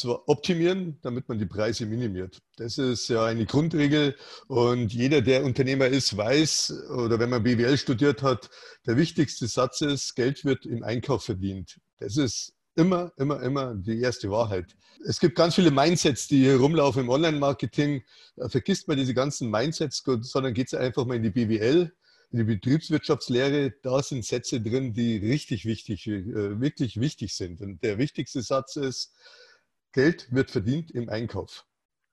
Zwar 0.00 0.28
optimieren, 0.28 0.98
damit 1.02 1.28
man 1.28 1.38
die 1.38 1.46
Preise 1.46 1.86
minimiert. 1.86 2.40
Das 2.56 2.78
ist 2.78 3.08
ja 3.08 3.24
eine 3.24 3.46
Grundregel 3.46 4.16
und 4.48 4.92
jeder, 4.92 5.20
der 5.20 5.44
Unternehmer 5.44 5.86
ist, 5.86 6.16
weiß 6.16 6.88
oder 6.90 7.18
wenn 7.18 7.30
man 7.30 7.42
BWL 7.42 7.76
studiert 7.76 8.22
hat, 8.22 8.50
der 8.86 8.96
wichtigste 8.96 9.46
Satz 9.46 9.82
ist, 9.82 10.14
Geld 10.14 10.44
wird 10.44 10.66
im 10.66 10.82
Einkauf 10.82 11.24
verdient. 11.24 11.78
Das 11.98 12.16
ist 12.16 12.54
immer, 12.74 13.12
immer, 13.16 13.42
immer 13.42 13.74
die 13.74 14.00
erste 14.00 14.30
Wahrheit. 14.30 14.76
Es 15.06 15.18
gibt 15.18 15.36
ganz 15.36 15.54
viele 15.54 15.70
Mindsets, 15.70 16.28
die 16.28 16.40
hier 16.40 16.56
rumlaufen 16.56 17.02
im 17.02 17.08
Online-Marketing. 17.08 18.02
Da 18.36 18.48
vergisst 18.48 18.86
man 18.88 18.96
diese 18.96 19.14
ganzen 19.14 19.50
Mindsets, 19.50 20.02
sondern 20.04 20.54
geht 20.54 20.74
einfach 20.74 21.06
mal 21.06 21.16
in 21.16 21.22
die 21.22 21.30
BWL, 21.30 21.92
in 22.32 22.38
die 22.38 22.44
Betriebswirtschaftslehre. 22.44 23.72
Da 23.82 24.02
sind 24.02 24.24
Sätze 24.24 24.60
drin, 24.60 24.92
die 24.92 25.16
richtig 25.16 25.64
wichtig, 25.64 26.06
äh, 26.06 26.60
wirklich 26.60 27.00
wichtig 27.00 27.34
sind. 27.34 27.60
Und 27.60 27.82
der 27.82 27.98
wichtigste 27.98 28.42
Satz 28.42 28.76
ist, 28.76 29.14
Geld 29.92 30.28
wird 30.30 30.50
verdient 30.50 30.90
im 30.90 31.08
Einkauf. 31.08 31.66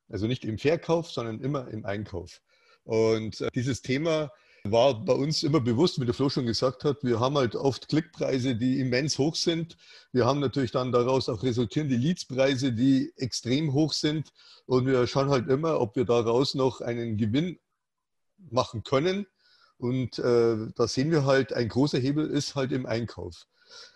Also 0.09 0.27
nicht 0.27 0.45
im 0.45 0.57
Verkauf, 0.57 1.11
sondern 1.11 1.41
immer 1.41 1.67
im 1.67 1.85
Einkauf. 1.85 2.41
Und 2.83 3.41
äh, 3.41 3.49
dieses 3.53 3.81
Thema 3.81 4.31
war 4.71 5.03
bei 5.03 5.13
uns 5.13 5.43
immer 5.43 5.59
bewusst, 5.59 5.99
wie 5.99 6.05
der 6.05 6.13
Flo 6.13 6.29
schon 6.29 6.45
gesagt 6.45 6.83
hat. 6.83 7.03
Wir 7.03 7.19
haben 7.19 7.37
halt 7.37 7.55
oft 7.55 7.89
Klickpreise, 7.89 8.55
die 8.55 8.79
immens 8.79 9.17
hoch 9.17 9.35
sind. 9.35 9.77
Wir 10.11 10.25
haben 10.25 10.39
natürlich 10.39 10.71
dann 10.71 10.91
daraus 10.91 11.29
auch 11.29 11.43
resultierende 11.43 11.95
Leadspreise, 11.95 12.71
die 12.71 13.11
extrem 13.17 13.73
hoch 13.73 13.93
sind. 13.93 14.31
Und 14.65 14.85
wir 14.85 15.07
schauen 15.07 15.29
halt 15.29 15.49
immer, 15.49 15.79
ob 15.79 15.95
wir 15.95 16.05
daraus 16.05 16.55
noch 16.55 16.81
einen 16.81 17.17
Gewinn 17.17 17.59
machen 18.49 18.83
können. 18.83 19.27
Und 19.77 20.19
äh, 20.19 20.57
da 20.75 20.87
sehen 20.87 21.11
wir 21.11 21.25
halt, 21.25 21.53
ein 21.53 21.69
großer 21.69 21.99
Hebel 21.99 22.27
ist 22.29 22.55
halt 22.55 22.71
im 22.71 22.85
Einkauf. 22.85 23.47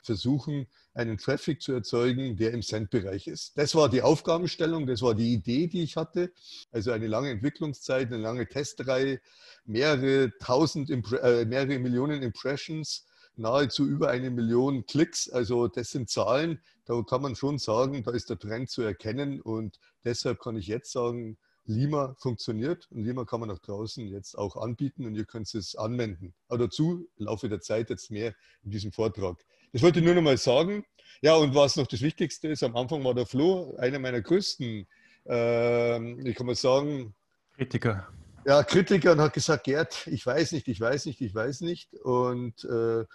Versuchen, 0.04 0.68
einen 0.94 1.18
Traffic 1.18 1.62
zu 1.62 1.74
erzeugen, 1.74 2.36
der 2.36 2.52
im 2.52 2.62
Cent-Bereich 2.62 3.28
ist. 3.28 3.58
Das 3.58 3.76
war 3.76 3.90
die 3.90 4.02
Aufgabenstellung, 4.02 4.88
das 4.88 5.02
war 5.02 5.16
die 5.16 5.34
Idee, 5.34 5.68
die 5.68 5.84
ich 5.84 5.96
hatte. 5.96 6.32
Also 6.72 6.92
eine 6.92 7.08
lange 7.08 7.30
Entwicklungszeit, 7.30 8.08
eine 8.08 8.18
lange 8.18 8.48
Testreihe, 8.48 9.22
mehrere 9.66 10.32
tausend, 10.40 10.90
äh, 10.90 11.46
mehrere 11.46 11.80
Millionen 11.80 12.22
Impressions, 12.22 13.06
nahezu 13.36 13.88
über 13.88 14.10
eine 14.10 14.30
Million 14.30 14.86
Klicks. 14.86 15.30
Also 15.30 15.68
das 15.68 15.92
sind 15.92 16.10
Zahlen, 16.10 16.60
da 16.86 17.02
kann 17.04 17.22
man 17.22 17.36
schon 17.36 17.58
sagen, 17.58 18.04
da 18.04 18.12
ist 18.12 18.30
der 18.30 18.40
Trend 18.40 18.70
zu 18.70 18.82
erkennen. 18.82 19.42
Und 19.42 19.80
deshalb 20.04 20.40
kann 20.40 20.58
ich 20.58 20.68
jetzt 20.68 20.92
sagen, 20.92 21.38
Lima 21.66 22.16
funktioniert 22.18 22.88
und 22.92 23.04
Lima 23.04 23.24
kann 23.24 23.40
man 23.40 23.50
nach 23.50 23.60
draußen 23.60 24.08
jetzt 24.08 24.38
auch 24.38 24.58
anbieten 24.58 25.06
und 25.06 25.16
ihr 25.16 25.26
könnt 25.26 25.54
es 25.54 25.76
anwenden. 25.76 26.34
Aber 26.48 26.66
dazu 26.66 27.08
im 27.18 27.26
Laufe 27.26 27.50
der 27.50 27.62
Zeit 27.62 27.90
jetzt 27.90 28.10
mehr 28.12 28.34
in 28.64 28.72
diesem 28.72 28.92
Vortrag. 28.92 29.38
Das 29.74 29.82
wollte 29.82 30.00
ich 30.00 30.06
nur 30.06 30.16
noch 30.16 30.22
mal 30.22 30.38
sagen. 30.38 30.86
Ja, 31.22 31.36
und 31.36 31.54
was 31.54 31.76
noch 31.76 31.88
das 31.88 32.02
Wichtigste 32.02 32.48
ist, 32.48 32.64
am 32.64 32.76
Anfang 32.76 33.04
war 33.04 33.14
der 33.14 33.26
Flo 33.26 33.76
einer 33.78 34.00
meiner 34.00 34.22
größten, 34.22 34.88
äh, 35.30 36.30
ich 36.30 36.36
kann 36.36 36.48
mal 36.48 36.56
sagen, 36.56 37.14
Kritiker. 37.56 38.08
Ja, 38.46 38.64
Kritiker 38.64 39.12
und 39.12 39.22
hat 39.22 39.34
gesagt, 39.34 39.66
Gerd, 39.66 40.08
ich 40.08 40.26
weiß 40.26 40.54
nicht, 40.54 40.68
ich 40.68 40.82
weiß 40.82 41.06
nicht, 41.06 41.22
ich 41.22 41.36
weiß 41.36 41.62
nicht. 41.62 41.94
Und 41.94 42.64
äh, 42.64 43.06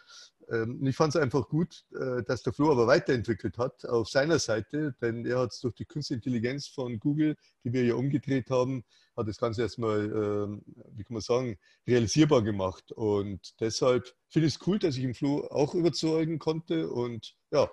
ähm, 0.51 0.87
ich 0.87 0.97
fand 0.97 1.15
es 1.15 1.21
einfach 1.21 1.49
gut, 1.49 1.84
äh, 1.95 2.23
dass 2.23 2.43
der 2.43 2.53
Flo 2.53 2.71
aber 2.73 2.87
weiterentwickelt 2.87 3.59
hat 3.59 3.84
auf 3.87 4.09
seiner 4.09 4.39
Seite, 4.39 4.95
denn 5.01 5.27
er 5.27 5.41
hat 5.41 5.53
es 5.53 5.61
durch 5.61 5.75
die 5.75 5.84
Künstliche 5.84 6.19
Intelligenz 6.19 6.69
von 6.69 6.99
Google, 6.99 7.37
die 7.65 7.73
wir 7.73 7.84
ja 7.84 7.95
umgedreht 7.95 8.51
haben, 8.51 8.84
hat 9.17 9.29
das 9.29 9.39
Ganze 9.39 9.62
erstmal, 9.62 10.05
ähm, 10.05 10.62
wie 10.93 11.05
kann 11.05 11.15
man 11.15 11.23
sagen, 11.23 11.59
realisierbar 11.87 12.43
gemacht. 12.43 12.93
Und 12.93 13.61
deshalb 13.61 14.15
finde 14.29 14.49
ich 14.49 14.55
es 14.55 14.67
cool, 14.67 14.79
dass 14.79 14.97
ich 14.97 15.05
im 15.05 15.15
Flo 15.15 15.47
auch 15.51 15.75
überzeugen 15.75 16.39
konnte. 16.39 16.91
Und 16.91 17.37
ja, 17.51 17.69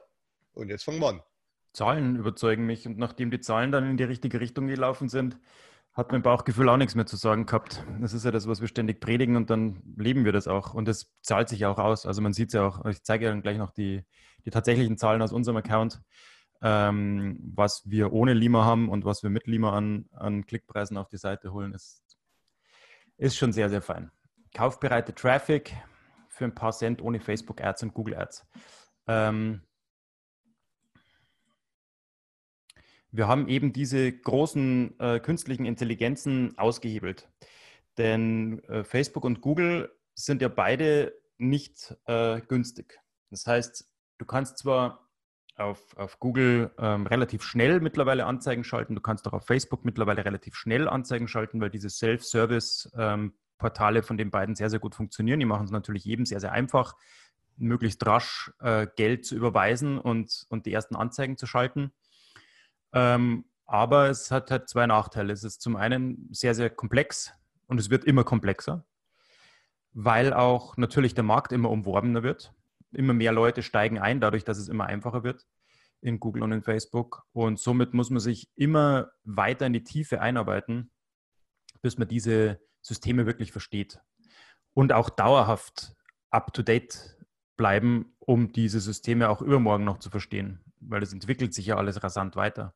und 0.54 0.70
jetzt 0.70 0.84
fangen 0.84 1.00
wir 1.00 1.10
an. 1.10 1.22
Zahlen 1.74 2.16
überzeugen 2.16 2.66
mich. 2.66 2.88
Und 2.88 2.98
nachdem 2.98 3.32
die 3.32 3.40
Zahlen 3.40 3.72
dann 3.72 3.90
in 3.90 3.98
die 3.98 4.04
richtige 4.04 4.40
Richtung 4.40 4.68
gelaufen 4.68 5.10
sind, 5.10 5.38
hat 5.94 6.12
mein 6.12 6.24
Bauchgefühl 6.24 6.70
auch 6.70 6.78
nichts 6.78 6.96
mehr 6.96 7.06
zu 7.06 7.16
sagen 7.18 7.46
gehabt. 7.46 7.86
Das 8.02 8.14
ist 8.14 8.26
ja 8.26 8.32
das, 8.32 8.48
was 8.48 8.62
wir 8.62 8.68
ständig 8.68 9.00
predigen 9.00 9.36
und 9.36 9.50
dann 9.50 9.82
leben 9.96 10.26
wir 10.26 10.32
das 10.32 10.48
auch. 10.48 10.74
Und 10.74 10.88
das 10.88 11.12
zahlt 11.22 11.50
sich 11.50 11.66
auch 11.66 11.78
aus. 11.78 12.06
Also 12.06 12.22
man 12.22 12.34
sieht 12.34 12.48
es 12.50 12.54
ja 12.54 12.66
auch, 12.66 12.84
ich 12.86 13.04
zeige 13.04 13.26
ja 13.26 13.36
gleich 13.36 13.58
noch 13.58 13.72
die, 13.72 14.04
die 14.46 14.50
tatsächlichen 14.50 14.98
Zahlen 14.98 15.22
aus 15.22 15.32
unserem 15.32 15.58
Account, 15.58 16.02
ähm, 16.64 17.40
was 17.56 17.84
wir 17.86 18.12
ohne 18.12 18.34
Lima 18.34 18.66
haben 18.66 18.90
und 18.90 19.06
was 19.06 19.22
wir 19.22 19.30
mit 19.30 19.46
Lima 19.46 19.78
an, 19.78 20.10
an 20.14 20.46
Klickpreisen 20.46 20.98
auf 20.98 21.10
die 21.10 21.18
Seite 21.18 21.54
holen, 21.54 21.74
ist, 21.74 22.02
ist 23.18 23.38
schon 23.38 23.54
sehr, 23.54 23.70
sehr 23.70 23.82
fein. 23.82 24.12
Kaufbereite 24.56 25.14
Traffic 25.14 25.76
für 26.28 26.46
ein 26.46 26.56
paar 26.56 26.72
Cent 26.72 27.02
ohne 27.02 27.20
Facebook 27.20 27.62
Ads 27.62 27.84
und 27.84 27.94
Google 27.94 28.16
Ads. 28.16 28.48
Ähm, 29.08 29.62
wir 33.14 33.28
haben 33.28 33.48
eben 33.48 33.74
diese 33.74 34.12
großen 34.12 35.00
äh, 35.00 35.20
künstlichen 35.20 35.66
Intelligenzen 35.66 36.58
ausgehebelt. 36.58 37.30
Denn 38.00 38.58
äh, 38.64 38.84
Facebook 38.84 39.24
und 39.24 39.40
Google 39.40 39.92
sind 40.16 40.42
ja 40.42 40.48
beide 40.48 41.14
nicht 41.38 41.96
äh, 42.08 42.42
günstig. 42.42 43.00
Das 43.30 43.46
heißt, 43.46 43.88
du 44.18 44.26
kannst 44.26 44.58
zwar 44.58 45.08
auf, 45.56 45.96
auf 45.96 46.20
Google 46.20 46.72
ähm, 46.80 47.06
relativ 47.06 47.44
schnell 47.44 47.82
mittlerweile 47.82 48.26
Anzeigen 48.26 48.64
schalten, 48.64 48.96
du 48.96 49.02
kannst 49.02 49.28
auch 49.28 49.34
auf 49.34 49.46
Facebook 49.46 49.86
mittlerweile 49.86 50.26
relativ 50.26 50.56
schnell 50.56 50.88
Anzeigen 50.88 51.28
schalten, 51.28 51.62
weil 51.62 51.70
diese 51.70 51.92
Self-Service-Portale 51.92 54.00
ähm, 54.00 54.04
von 54.04 54.18
den 54.18 54.32
beiden 54.32 54.56
sehr, 54.56 54.72
sehr 54.72 54.80
gut 54.80 54.96
funktionieren. 54.96 55.40
Die 55.40 55.46
machen 55.46 55.66
es 55.66 55.72
natürlich 55.72 56.04
jedem 56.04 56.26
sehr, 56.26 56.40
sehr 56.40 56.52
einfach, 56.52 56.96
möglichst 57.58 58.04
rasch 58.08 58.52
äh, 58.60 58.88
Geld 58.96 59.28
zu 59.28 59.36
überweisen 59.36 60.00
und, 60.00 60.48
und 60.50 60.66
die 60.66 60.74
ersten 60.74 60.96
Anzeigen 60.96 61.38
zu 61.38 61.46
schalten. 61.46 61.94
Ähm, 62.94 63.46
aber 63.66 64.10
es 64.10 64.32
hat 64.32 64.52
halt 64.52 64.70
zwei 64.70 64.86
Nachteile. 64.86 65.34
Es 65.34 65.44
ist 65.44 65.62
zum 65.62 65.76
einen 65.76 66.30
sehr, 66.32 66.56
sehr 66.56 66.70
komplex 66.70 67.34
und 67.68 67.80
es 67.80 67.90
wird 67.90 68.06
immer 68.06 68.24
komplexer, 68.24 68.86
weil 69.94 70.34
auch 70.34 70.78
natürlich 70.78 71.16
der 71.16 71.24
Markt 71.24 71.52
immer 71.52 71.70
umworbener 71.70 72.24
wird. 72.24 72.54
Immer 72.92 73.14
mehr 73.14 73.32
Leute 73.32 73.64
steigen 73.64 73.98
ein, 73.98 74.22
dadurch, 74.22 74.44
dass 74.44 74.60
es 74.60 74.70
immer 74.70 74.86
einfacher 74.86 75.24
wird 75.24 75.48
in 76.04 76.20
Google 76.20 76.44
und 76.44 76.52
in 76.52 76.62
Facebook. 76.62 77.26
Und 77.32 77.60
somit 77.60 77.94
muss 77.94 78.10
man 78.10 78.20
sich 78.20 78.50
immer 78.56 79.12
weiter 79.24 79.66
in 79.66 79.74
die 79.74 79.84
Tiefe 79.84 80.22
einarbeiten, 80.22 80.92
bis 81.82 81.98
man 81.98 82.08
diese 82.08 82.60
Systeme 82.82 83.26
wirklich 83.26 83.52
versteht. 83.52 84.02
Und 84.74 84.92
auch 84.92 85.10
dauerhaft 85.10 85.96
up-to-date 86.30 87.18
bleiben, 87.56 88.16
um 88.20 88.52
diese 88.52 88.80
Systeme 88.80 89.30
auch 89.30 89.42
übermorgen 89.42 89.86
noch 89.86 90.00
zu 90.00 90.10
verstehen, 90.10 90.60
weil 90.88 91.04
es 91.04 91.14
entwickelt 91.14 91.54
sich 91.54 91.68
ja 91.68 91.78
alles 91.78 92.04
rasant 92.04 92.36
weiter. 92.36 92.74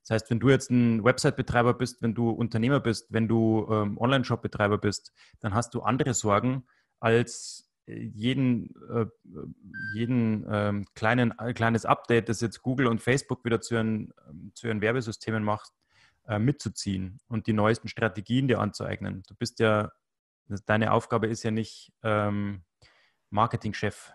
Das 0.00 0.10
heißt, 0.10 0.30
wenn 0.30 0.40
du 0.40 0.50
jetzt 0.50 0.70
ein 0.70 1.04
Website-Betreiber 1.04 1.74
bist, 1.74 2.02
wenn 2.02 2.14
du 2.14 2.30
Unternehmer 2.30 2.80
bist, 2.80 3.12
wenn 3.12 3.28
du 3.28 3.66
ähm, 3.70 3.98
Online-Shop-Betreiber 3.98 4.78
bist, 4.78 5.12
dann 5.40 5.54
hast 5.54 5.74
du 5.74 5.82
andere 5.82 6.14
Sorgen 6.14 6.66
als 7.00 7.68
äh, 7.86 8.10
jeden, 8.14 8.74
äh, 8.90 9.06
jeden 9.94 10.46
ähm, 10.48 10.86
kleinen, 10.94 11.36
äh, 11.38 11.52
kleines 11.54 11.84
Update, 11.84 12.28
das 12.28 12.40
jetzt 12.40 12.62
Google 12.62 12.86
und 12.86 13.02
Facebook 13.02 13.44
wieder 13.44 13.60
zu 13.60 13.74
ihren, 13.74 14.12
ähm, 14.28 14.52
zu 14.54 14.68
ihren 14.68 14.80
Werbesystemen 14.80 15.42
macht, 15.42 15.72
äh, 16.28 16.38
mitzuziehen 16.38 17.20
und 17.28 17.46
die 17.46 17.52
neuesten 17.52 17.88
Strategien 17.88 18.48
dir 18.48 18.60
anzueignen. 18.60 19.22
Du 19.28 19.34
bist 19.34 19.58
ja, 19.60 19.92
deine 20.66 20.92
Aufgabe 20.92 21.26
ist 21.26 21.42
ja 21.42 21.50
nicht 21.50 21.92
ähm, 22.02 22.62
Marketingchef. 23.30 24.12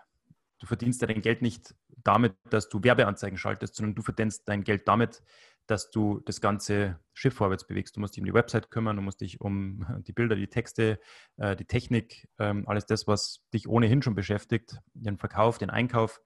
Du 0.58 0.66
verdienst 0.66 1.00
ja 1.00 1.06
dein 1.06 1.22
Geld 1.22 1.42
nicht 1.42 1.74
damit, 2.04 2.34
dass 2.50 2.68
du 2.68 2.82
Werbeanzeigen 2.82 3.38
schaltest, 3.38 3.74
sondern 3.74 3.94
du 3.94 4.02
verdienst 4.02 4.48
dein 4.48 4.64
Geld 4.64 4.88
damit, 4.88 5.22
dass 5.66 5.90
du 5.90 6.20
das 6.20 6.40
ganze 6.40 6.98
Schiff 7.14 7.34
vorwärts 7.34 7.66
bewegst. 7.66 7.96
Du 7.96 8.00
musst 8.00 8.16
dich 8.16 8.20
um 8.20 8.26
die 8.26 8.34
Website 8.34 8.70
kümmern, 8.70 8.96
du 8.96 9.02
musst 9.02 9.20
dich 9.20 9.40
um 9.40 9.86
die 10.06 10.12
Bilder, 10.12 10.36
die 10.36 10.48
Texte, 10.48 10.98
äh, 11.36 11.56
die 11.56 11.64
Technik, 11.64 12.28
ähm, 12.38 12.68
alles 12.68 12.86
das, 12.86 13.06
was 13.06 13.42
dich 13.52 13.68
ohnehin 13.68 14.02
schon 14.02 14.14
beschäftigt, 14.14 14.80
den 14.94 15.18
Verkauf, 15.18 15.58
den 15.58 15.70
Einkauf, 15.70 16.20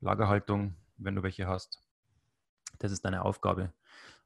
Lagerhaltung, 0.00 0.76
wenn 0.96 1.14
du 1.14 1.22
welche 1.22 1.46
hast. 1.46 1.80
Das 2.78 2.92
ist 2.92 3.04
deine 3.04 3.24
Aufgabe. 3.24 3.72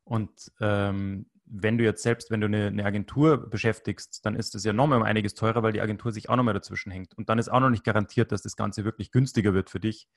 Und 0.04 0.52
ähm, 0.60 1.26
wenn 1.46 1.78
du 1.78 1.84
jetzt 1.84 2.02
selbst, 2.02 2.30
wenn 2.30 2.40
du 2.40 2.46
eine, 2.46 2.66
eine 2.66 2.84
Agentur 2.84 3.48
beschäftigst, 3.48 4.24
dann 4.26 4.34
ist 4.34 4.54
es 4.54 4.64
ja 4.64 4.72
nochmal 4.72 4.98
um 4.98 5.04
einiges 5.04 5.34
teurer, 5.34 5.62
weil 5.62 5.72
die 5.72 5.80
Agentur 5.80 6.12
sich 6.12 6.28
auch 6.28 6.36
nochmal 6.36 6.54
dazwischen 6.54 6.90
hängt. 6.90 7.16
Und 7.16 7.28
dann 7.28 7.38
ist 7.38 7.48
auch 7.48 7.60
noch 7.60 7.70
nicht 7.70 7.84
garantiert, 7.84 8.32
dass 8.32 8.42
das 8.42 8.56
Ganze 8.56 8.84
wirklich 8.84 9.12
günstiger 9.12 9.54
wird 9.54 9.70
für 9.70 9.80
dich 9.80 10.08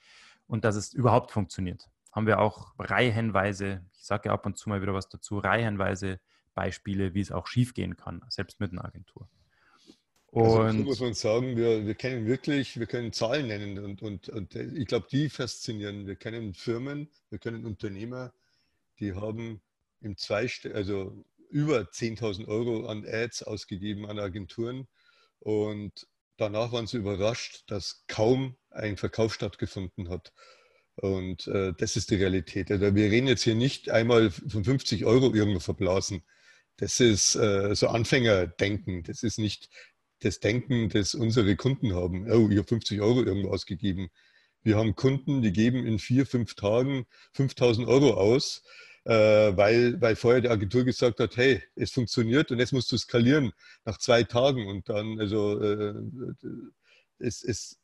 und 0.49 0.65
dass 0.65 0.75
es 0.75 0.93
überhaupt 0.93 1.31
funktioniert. 1.31 1.87
Haben 2.11 2.27
wir 2.27 2.39
auch 2.39 2.73
reihenweise, 2.79 3.85
ich 3.93 4.03
sage 4.03 4.29
ja 4.29 4.33
ab 4.33 4.45
und 4.45 4.57
zu 4.57 4.67
mal 4.67 4.81
wieder 4.81 4.95
was 4.95 5.07
dazu, 5.07 5.37
reihenweise 5.37 6.19
Beispiele, 6.55 7.13
wie 7.13 7.21
es 7.21 7.31
auch 7.31 7.47
schiefgehen 7.47 7.95
kann, 7.95 8.25
selbst 8.29 8.59
mit 8.59 8.71
einer 8.71 8.83
Agentur. 8.83 9.29
Und 10.31 10.43
also, 10.43 10.77
so 10.77 10.83
muss 10.83 10.99
man 10.99 11.13
sagen, 11.13 11.55
wir, 11.55 11.85
wir 11.85 11.95
kennen 11.95 12.25
wirklich, 12.25 12.79
wir 12.79 12.87
können 12.87 13.13
Zahlen 13.13 13.47
nennen 13.47 13.83
und, 13.83 14.01
und, 14.01 14.29
und 14.29 14.55
ich 14.55 14.87
glaube, 14.87 15.07
die 15.11 15.29
faszinieren. 15.29 16.07
Wir 16.07 16.15
kennen 16.15 16.53
Firmen, 16.53 17.09
wir 17.29 17.39
können 17.39 17.65
Unternehmer, 17.65 18.33
die 18.99 19.13
haben 19.13 19.61
im 20.01 20.17
Zweist 20.17 20.65
also 20.65 21.23
über 21.49 21.81
10.000 21.81 22.47
Euro 22.47 22.87
an 22.87 23.05
Ads 23.07 23.43
ausgegeben 23.43 24.07
an 24.07 24.19
Agenturen 24.19 24.87
und 25.39 26.07
danach 26.39 26.71
waren 26.71 26.87
sie 26.87 26.97
überrascht, 26.97 27.63
dass 27.67 28.03
kaum 28.07 28.55
ein 28.69 28.97
Verkauf 28.97 29.33
stattgefunden 29.33 30.09
hat. 30.09 30.33
Und 30.95 31.47
äh, 31.47 31.73
das 31.77 31.95
ist 31.95 32.11
die 32.11 32.15
Realität. 32.15 32.71
Also 32.71 32.93
wir 32.93 33.11
reden 33.11 33.27
jetzt 33.27 33.43
hier 33.43 33.55
nicht 33.55 33.89
einmal 33.89 34.31
von 34.31 34.63
50 34.63 35.05
Euro 35.05 35.33
irgendwo 35.33 35.59
verblasen. 35.59 36.23
Das 36.77 36.99
ist 36.99 37.35
äh, 37.35 37.75
so 37.75 37.87
Anfängerdenken. 37.87 39.03
Das 39.03 39.23
ist 39.23 39.39
nicht 39.39 39.69
das 40.19 40.39
Denken, 40.39 40.89
das 40.89 41.15
unsere 41.15 41.55
Kunden 41.55 41.93
haben. 41.93 42.29
Oh, 42.31 42.49
ich 42.49 42.57
habe 42.57 42.67
50 42.67 43.01
Euro 43.01 43.23
irgendwo 43.23 43.49
ausgegeben. 43.49 44.09
Wir 44.61 44.77
haben 44.77 44.95
Kunden, 44.95 45.41
die 45.41 45.53
geben 45.53 45.85
in 45.85 45.99
vier, 45.99 46.25
fünf 46.25 46.55
Tagen 46.55 47.05
5000 47.33 47.87
Euro 47.87 48.15
aus, 48.15 48.63
weil, 49.05 49.99
weil 50.01 50.15
vorher 50.15 50.41
die 50.41 50.49
Agentur 50.49 50.83
gesagt 50.83 51.19
hat, 51.19 51.37
hey, 51.37 51.61
es 51.75 51.91
funktioniert 51.91 52.51
und 52.51 52.59
jetzt 52.59 52.73
musst 52.73 52.91
du 52.91 52.97
skalieren 52.97 53.51
nach 53.85 53.97
zwei 53.97 54.23
Tagen. 54.23 54.67
Und 54.67 54.89
dann, 54.89 55.19
also, 55.19 55.61
äh, 55.61 55.93
es, 57.19 57.43
es, 57.43 57.79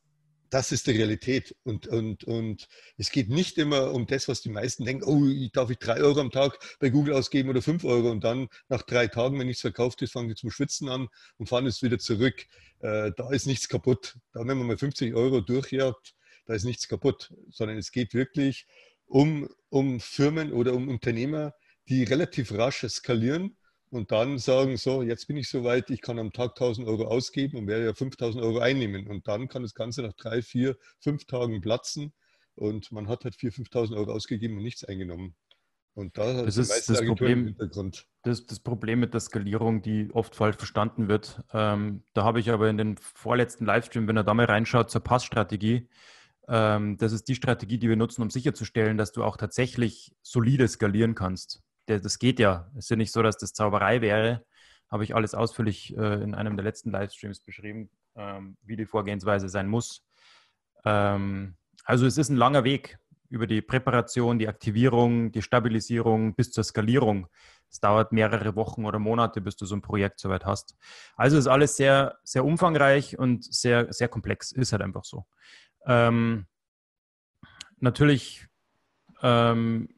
das 0.50 0.72
ist 0.72 0.86
die 0.86 0.92
Realität. 0.92 1.54
Und, 1.64 1.86
und, 1.88 2.24
und 2.24 2.68
es 2.96 3.10
geht 3.10 3.28
nicht 3.28 3.58
immer 3.58 3.92
um 3.92 4.06
das, 4.06 4.28
was 4.28 4.40
die 4.40 4.48
meisten 4.48 4.84
denken, 4.84 5.04
oh, 5.04 5.24
darf 5.52 5.70
ich 5.70 5.78
drei 5.78 6.00
Euro 6.00 6.20
am 6.20 6.30
Tag 6.30 6.58
bei 6.78 6.90
Google 6.90 7.14
ausgeben 7.14 7.50
oder 7.50 7.62
fünf 7.62 7.84
Euro 7.84 8.10
und 8.10 8.24
dann 8.24 8.48
nach 8.68 8.82
drei 8.82 9.06
Tagen, 9.06 9.38
wenn 9.38 9.46
nichts 9.46 9.62
verkauft 9.62 10.02
ist, 10.02 10.12
fangen 10.12 10.28
die 10.28 10.34
zum 10.34 10.50
Schwitzen 10.50 10.88
an 10.88 11.08
und 11.38 11.48
fahren 11.48 11.66
es 11.66 11.82
wieder 11.82 11.98
zurück. 11.98 12.46
Äh, 12.80 13.12
da 13.16 13.30
ist 13.30 13.46
nichts 13.46 13.68
kaputt. 13.68 14.16
Da, 14.32 14.40
wenn 14.40 14.58
man 14.58 14.66
mal 14.66 14.78
50 14.78 15.14
Euro 15.14 15.40
durchjagt, 15.40 16.14
da 16.46 16.54
ist 16.54 16.64
nichts 16.64 16.86
kaputt, 16.86 17.32
sondern 17.50 17.76
es 17.76 17.90
geht 17.90 18.14
wirklich 18.14 18.66
um, 19.06 19.48
um 19.68 20.00
Firmen 20.00 20.52
oder 20.52 20.74
um 20.74 20.88
Unternehmer, 20.88 21.54
die 21.88 22.04
relativ 22.04 22.52
rasch 22.52 22.84
skalieren 22.88 23.56
und 23.90 24.10
dann 24.10 24.38
sagen, 24.38 24.76
so, 24.76 25.02
jetzt 25.02 25.26
bin 25.26 25.36
ich 25.36 25.48
soweit, 25.48 25.90
ich 25.90 26.02
kann 26.02 26.18
am 26.18 26.32
Tag 26.32 26.50
1000 26.50 26.86
Euro 26.86 27.04
ausgeben 27.06 27.56
und 27.56 27.66
werde 27.66 27.86
ja 27.86 27.94
5000 27.94 28.42
Euro 28.42 28.58
einnehmen. 28.58 29.06
Und 29.06 29.28
dann 29.28 29.48
kann 29.48 29.62
das 29.62 29.74
Ganze 29.74 30.02
nach 30.02 30.12
drei, 30.14 30.42
vier, 30.42 30.76
fünf 30.98 31.24
Tagen 31.26 31.60
platzen 31.60 32.12
und 32.56 32.90
man 32.90 33.08
hat 33.08 33.24
halt 33.24 33.34
4.000, 33.34 33.70
5.000 33.70 33.96
Euro 33.96 34.12
ausgegeben 34.12 34.56
und 34.56 34.64
nichts 34.64 34.84
eingenommen. 34.84 35.36
Und 35.94 36.18
da 36.18 36.42
das 36.42 36.58
ist 36.58 36.90
das 36.90 37.02
Problem, 37.06 37.46
Hintergrund. 37.46 38.06
Das, 38.22 38.44
das 38.44 38.60
Problem 38.60 39.00
mit 39.00 39.14
der 39.14 39.20
Skalierung, 39.20 39.80
die 39.80 40.10
oft 40.12 40.34
falsch 40.34 40.56
verstanden 40.56 41.08
wird. 41.08 41.42
Ähm, 41.54 42.02
da 42.12 42.24
habe 42.24 42.38
ich 42.38 42.50
aber 42.50 42.68
in 42.68 42.76
den 42.76 42.96
vorletzten 42.98 43.64
Livestream, 43.64 44.06
wenn 44.06 44.16
er 44.16 44.24
da 44.24 44.34
mal 44.34 44.44
reinschaut, 44.44 44.90
zur 44.90 45.00
Passstrategie, 45.00 45.88
das 46.48 47.12
ist 47.12 47.26
die 47.26 47.34
Strategie, 47.34 47.78
die 47.78 47.88
wir 47.88 47.96
nutzen, 47.96 48.22
um 48.22 48.30
sicherzustellen, 48.30 48.96
dass 48.96 49.10
du 49.10 49.24
auch 49.24 49.36
tatsächlich 49.36 50.14
solide 50.22 50.68
skalieren 50.68 51.16
kannst 51.16 51.60
das 51.86 52.18
geht 52.18 52.38
ja. 52.38 52.68
Es 52.76 52.86
ist 52.86 52.90
ja 52.90 52.96
nicht 52.96 53.12
so, 53.12 53.22
dass 53.22 53.38
das 53.38 53.52
Zauberei 53.52 54.00
wäre. 54.00 54.44
Habe 54.90 55.04
ich 55.04 55.14
alles 55.14 55.34
ausführlich 55.34 55.96
äh, 55.96 56.22
in 56.22 56.34
einem 56.34 56.56
der 56.56 56.64
letzten 56.64 56.90
Livestreams 56.90 57.40
beschrieben, 57.40 57.90
ähm, 58.14 58.56
wie 58.62 58.76
die 58.76 58.86
Vorgehensweise 58.86 59.48
sein 59.48 59.68
muss. 59.68 60.04
Ähm, 60.84 61.56
also 61.84 62.06
es 62.06 62.18
ist 62.18 62.28
ein 62.28 62.36
langer 62.36 62.64
Weg 62.64 62.98
über 63.28 63.46
die 63.46 63.62
Präparation, 63.62 64.38
die 64.38 64.48
Aktivierung, 64.48 65.32
die 65.32 65.42
Stabilisierung 65.42 66.34
bis 66.34 66.52
zur 66.52 66.62
Skalierung. 66.62 67.26
Es 67.68 67.80
dauert 67.80 68.12
mehrere 68.12 68.54
Wochen 68.54 68.84
oder 68.84 69.00
Monate, 69.00 69.40
bis 69.40 69.56
du 69.56 69.66
so 69.66 69.74
ein 69.74 69.82
Projekt 69.82 70.20
soweit 70.20 70.46
hast. 70.46 70.76
Also 71.16 71.36
ist 71.36 71.48
alles 71.48 71.76
sehr, 71.76 72.16
sehr 72.22 72.44
umfangreich 72.44 73.18
und 73.18 73.44
sehr, 73.44 73.92
sehr 73.92 74.08
komplex. 74.08 74.52
Ist 74.52 74.72
halt 74.72 74.82
einfach 74.82 75.04
so. 75.04 75.26
Ähm, 75.86 76.46
natürlich 77.78 78.46
ähm, 79.22 79.88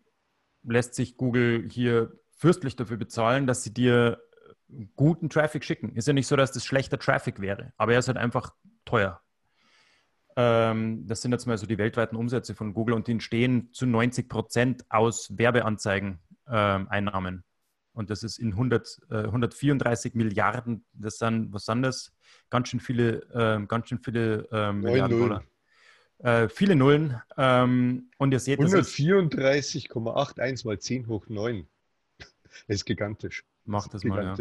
lässt 0.63 0.95
sich 0.95 1.17
Google 1.17 1.67
hier 1.69 2.13
fürstlich 2.37 2.77
dafür 2.77 2.99
bezahlen, 2.99 3.47
dass 3.47 3.63
sie 3.63 3.73
dir 3.73 4.23
guten 4.97 5.31
Traffic 5.31 5.65
schicken. 5.65 5.97
Ist 5.97 6.07
ja 6.07 6.13
nicht 6.13 6.27
so, 6.27 6.37
dass 6.37 6.53
das 6.53 6.65
schlechter 6.65 6.99
Traffic 6.99 7.41
wäre, 7.41 7.73
aber 7.77 7.95
er 7.95 7.99
ist 8.01 8.09
halt 8.09 8.19
einfach 8.19 8.53
teuer. 8.85 9.21
Ähm, 10.37 11.07
das 11.07 11.23
sind 11.23 11.33
jetzt 11.33 11.47
mal 11.47 11.59
so 11.59 11.67
die 11.67 11.79
weltweiten 11.79 12.17
Umsätze 12.17 12.55
von 12.55 12.75
Google 12.75 12.95
und 12.95 13.09
die 13.09 13.13
entstehen 13.13 13.73
zu 13.73 13.87
90 13.87 14.29
Prozent 14.29 14.85
aus 14.89 15.37
Werbeanzeigen-Einnahmen. 15.37 17.35
Ähm, 17.35 17.43
und 17.93 18.11
das 18.11 18.23
ist 18.23 18.39
in 18.39 18.53
100, 18.53 19.01
äh, 19.11 19.25
134 19.25 20.15
Milliarden, 20.15 20.85
das 20.93 21.19
sind, 21.19 21.53
was 21.53 21.65
sind 21.65 21.83
das? 21.83 22.15
Ganz 22.51 22.69
schön 22.69 22.79
viele, 22.79 23.23
äh, 23.33 23.67
ganz 23.67 23.89
schön 23.89 23.99
viele 23.99 24.47
äh, 24.53 24.73
Milliarden 24.73 25.19
Dollar. 25.19 25.43
Äh, 26.19 26.49
viele 26.49 26.75
Nullen. 26.75 27.21
Ähm, 27.37 28.11
und 28.19 28.33
ihr 28.33 28.41
seht, 28.41 28.59
134,81 28.59 30.67
mal 30.67 30.79
10 30.79 31.07
hoch 31.07 31.27
9. 31.29 31.67
Das 32.19 32.29
ist 32.69 32.85
gigantisch. 32.85 33.45
Macht 33.65 33.95
das, 33.95 34.03
das 34.03 34.09
mal, 34.09 34.25
ja. 34.25 34.37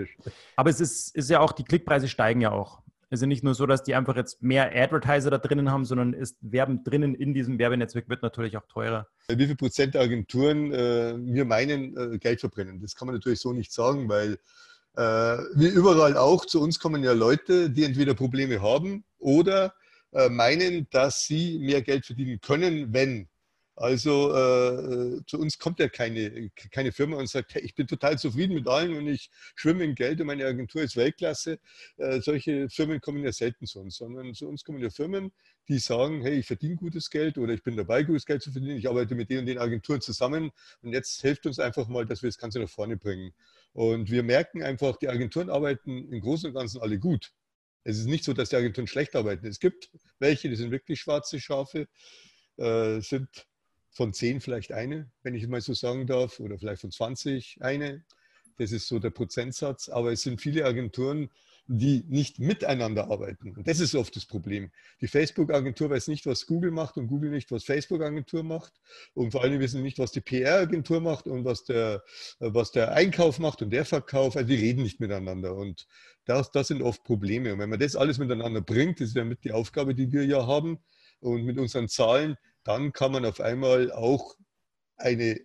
Aber 0.55 0.69
es 0.69 0.79
ist, 0.79 1.15
ist 1.15 1.29
ja 1.29 1.39
auch, 1.39 1.51
die 1.51 1.63
Klickpreise 1.63 2.07
steigen 2.07 2.41
ja 2.41 2.51
auch. 2.51 2.81
Es 3.09 3.19
ist 3.19 3.21
ja 3.21 3.27
nicht 3.27 3.43
nur 3.43 3.53
so, 3.53 3.65
dass 3.65 3.83
die 3.83 3.95
einfach 3.95 4.15
jetzt 4.15 4.41
mehr 4.41 4.75
Advertiser 4.75 5.29
da 5.29 5.37
drinnen 5.37 5.71
haben, 5.71 5.85
sondern 5.85 6.13
ist 6.13 6.37
Werben 6.41 6.83
drinnen 6.83 7.15
in 7.15 7.33
diesem 7.33 7.57
Werbenetzwerk 7.57 8.09
wird 8.09 8.21
natürlich 8.21 8.57
auch 8.57 8.65
teurer. 8.67 9.07
Wie 9.29 9.45
viel 9.45 9.55
Prozent 9.55 9.93
der 9.93 10.01
Agenturen 10.01 10.73
äh, 10.73 11.15
wir 11.17 11.45
meinen, 11.45 11.95
äh, 11.95 12.17
Geld 12.17 12.41
verbrennen? 12.41 12.81
Das 12.81 12.95
kann 12.95 13.05
man 13.05 13.15
natürlich 13.15 13.39
so 13.39 13.53
nicht 13.53 13.71
sagen, 13.71 14.09
weil 14.09 14.39
äh, 14.95 15.37
wie 15.55 15.67
überall 15.67 16.17
auch, 16.17 16.45
zu 16.45 16.61
uns 16.61 16.79
kommen 16.79 17.03
ja 17.03 17.13
Leute, 17.13 17.69
die 17.69 17.83
entweder 17.83 18.13
Probleme 18.13 18.61
haben 18.61 19.05
oder 19.19 19.67
äh, 19.67 19.86
meinen, 20.11 20.87
dass 20.89 21.25
sie 21.25 21.59
mehr 21.59 21.81
Geld 21.81 22.05
verdienen 22.05 22.39
können, 22.41 22.93
wenn. 22.93 23.27
Also 23.77 24.33
äh, 24.33 25.21
zu 25.27 25.39
uns 25.39 25.59
kommt 25.59 25.79
ja 25.79 25.87
keine, 25.87 26.49
keine 26.71 26.91
Firma 26.91 27.17
und 27.17 27.29
sagt, 27.29 27.53
hey, 27.53 27.61
ich 27.61 27.75
bin 27.75 27.85
total 27.85 28.17
zufrieden 28.17 28.55
mit 28.55 28.67
allen 28.67 28.97
und 28.97 29.07
ich 29.07 29.29
schwimme 29.55 29.83
in 29.83 29.93
Geld 29.93 30.19
und 30.19 30.25
meine 30.25 30.47
Agentur 30.47 30.81
ist 30.81 30.97
Weltklasse. 30.97 31.59
Äh, 31.97 32.19
solche 32.21 32.69
Firmen 32.71 32.99
kommen 33.01 33.23
ja 33.23 33.31
selten 33.31 33.67
zu 33.67 33.79
uns, 33.79 33.97
sondern 33.97 34.33
zu 34.33 34.49
uns 34.49 34.63
kommen 34.63 34.79
ja 34.79 34.89
Firmen, 34.89 35.31
die 35.67 35.77
sagen, 35.77 36.23
hey, 36.23 36.39
ich 36.39 36.47
verdiene 36.47 36.75
gutes 36.75 37.11
Geld 37.11 37.37
oder 37.37 37.53
ich 37.53 37.61
bin 37.61 37.77
dabei, 37.77 38.01
gutes 38.01 38.25
Geld 38.25 38.41
zu 38.41 38.51
verdienen. 38.51 38.77
Ich 38.77 38.89
arbeite 38.89 39.13
mit 39.13 39.29
den 39.29 39.39
und 39.39 39.45
den 39.45 39.59
Agenturen 39.59 40.01
zusammen 40.01 40.49
und 40.81 40.93
jetzt 40.93 41.21
hilft 41.21 41.45
uns 41.45 41.59
einfach 41.59 41.87
mal, 41.87 42.07
dass 42.07 42.23
wir 42.23 42.29
das 42.29 42.39
Ganze 42.39 42.59
nach 42.59 42.69
vorne 42.69 42.97
bringen. 42.97 43.31
Und 43.73 44.09
wir 44.09 44.23
merken 44.23 44.63
einfach, 44.63 44.97
die 44.97 45.07
Agenturen 45.07 45.51
arbeiten 45.51 46.11
im 46.11 46.19
Großen 46.19 46.49
und 46.49 46.55
Ganzen 46.55 46.81
alle 46.81 46.97
gut. 46.97 47.31
Es 47.83 47.97
ist 47.97 48.07
nicht 48.07 48.23
so, 48.23 48.33
dass 48.33 48.49
die 48.49 48.55
Agenturen 48.55 48.87
schlecht 48.87 49.15
arbeiten. 49.15 49.47
Es 49.47 49.59
gibt 49.59 49.89
welche, 50.19 50.49
die 50.49 50.55
sind 50.55 50.71
wirklich 50.71 50.99
schwarze 50.99 51.39
Schafe, 51.39 51.87
äh, 52.57 52.99
sind 52.99 53.47
von 53.91 54.13
zehn 54.13 54.41
vielleicht 54.41 54.71
eine, 54.71 55.09
wenn 55.23 55.35
ich 55.35 55.47
mal 55.47 55.61
so 55.61 55.73
sagen 55.73 56.05
darf, 56.05 56.39
oder 56.39 56.57
vielleicht 56.59 56.81
von 56.81 56.91
20 56.91 57.57
eine. 57.61 58.05
Das 58.57 58.71
ist 58.71 58.87
so 58.87 58.99
der 58.99 59.11
Prozentsatz. 59.11 59.89
Aber 59.89 60.11
es 60.11 60.21
sind 60.21 60.41
viele 60.41 60.65
Agenturen, 60.65 61.29
die 61.67 62.03
nicht 62.07 62.39
miteinander 62.39 63.11
arbeiten. 63.11 63.55
Und 63.55 63.67
das 63.67 63.79
ist 63.79 63.93
oft 63.95 64.15
das 64.15 64.25
Problem. 64.25 64.71
Die 65.01 65.07
Facebook-Agentur 65.07 65.89
weiß 65.89 66.07
nicht, 66.07 66.25
was 66.25 66.45
Google 66.45 66.71
macht 66.71 66.97
und 66.97 67.07
Google 67.07 67.29
nicht, 67.29 67.51
was 67.51 67.63
Facebook-Agentur 67.65 68.43
macht. 68.43 68.73
Und 69.13 69.31
vor 69.31 69.43
allem 69.43 69.59
wissen 69.59 69.83
nicht, 69.83 69.99
was 69.99 70.11
die 70.11 70.21
PR-Agentur 70.21 71.01
macht 71.01 71.27
und 71.27 71.45
was 71.45 71.65
der, 71.65 72.03
was 72.39 72.71
der 72.71 72.93
Einkauf 72.93 73.39
macht 73.39 73.61
und 73.61 73.71
der 73.71 73.85
Verkauf. 73.85 74.35
Also 74.35 74.47
die 74.47 74.55
reden 74.55 74.83
nicht 74.83 74.99
miteinander. 74.99 75.55
Und 75.55 75.87
das, 76.25 76.51
das 76.51 76.69
sind 76.69 76.81
oft 76.81 77.03
Probleme. 77.03 77.53
Und 77.53 77.59
wenn 77.59 77.69
man 77.69 77.79
das 77.79 77.95
alles 77.95 78.17
miteinander 78.17 78.61
bringt, 78.61 79.01
das 79.01 79.09
ist 79.09 79.15
ja 79.15 79.25
mit 79.25 79.43
die 79.43 79.51
Aufgabe, 79.51 79.93
die 79.93 80.11
wir 80.11 80.25
ja 80.25 80.47
haben, 80.47 80.79
und 81.19 81.45
mit 81.45 81.57
unseren 81.57 81.87
Zahlen, 81.87 82.37
dann 82.63 82.93
kann 82.93 83.11
man 83.11 83.25
auf 83.25 83.39
einmal 83.39 83.91
auch 83.91 84.35
eine 84.97 85.39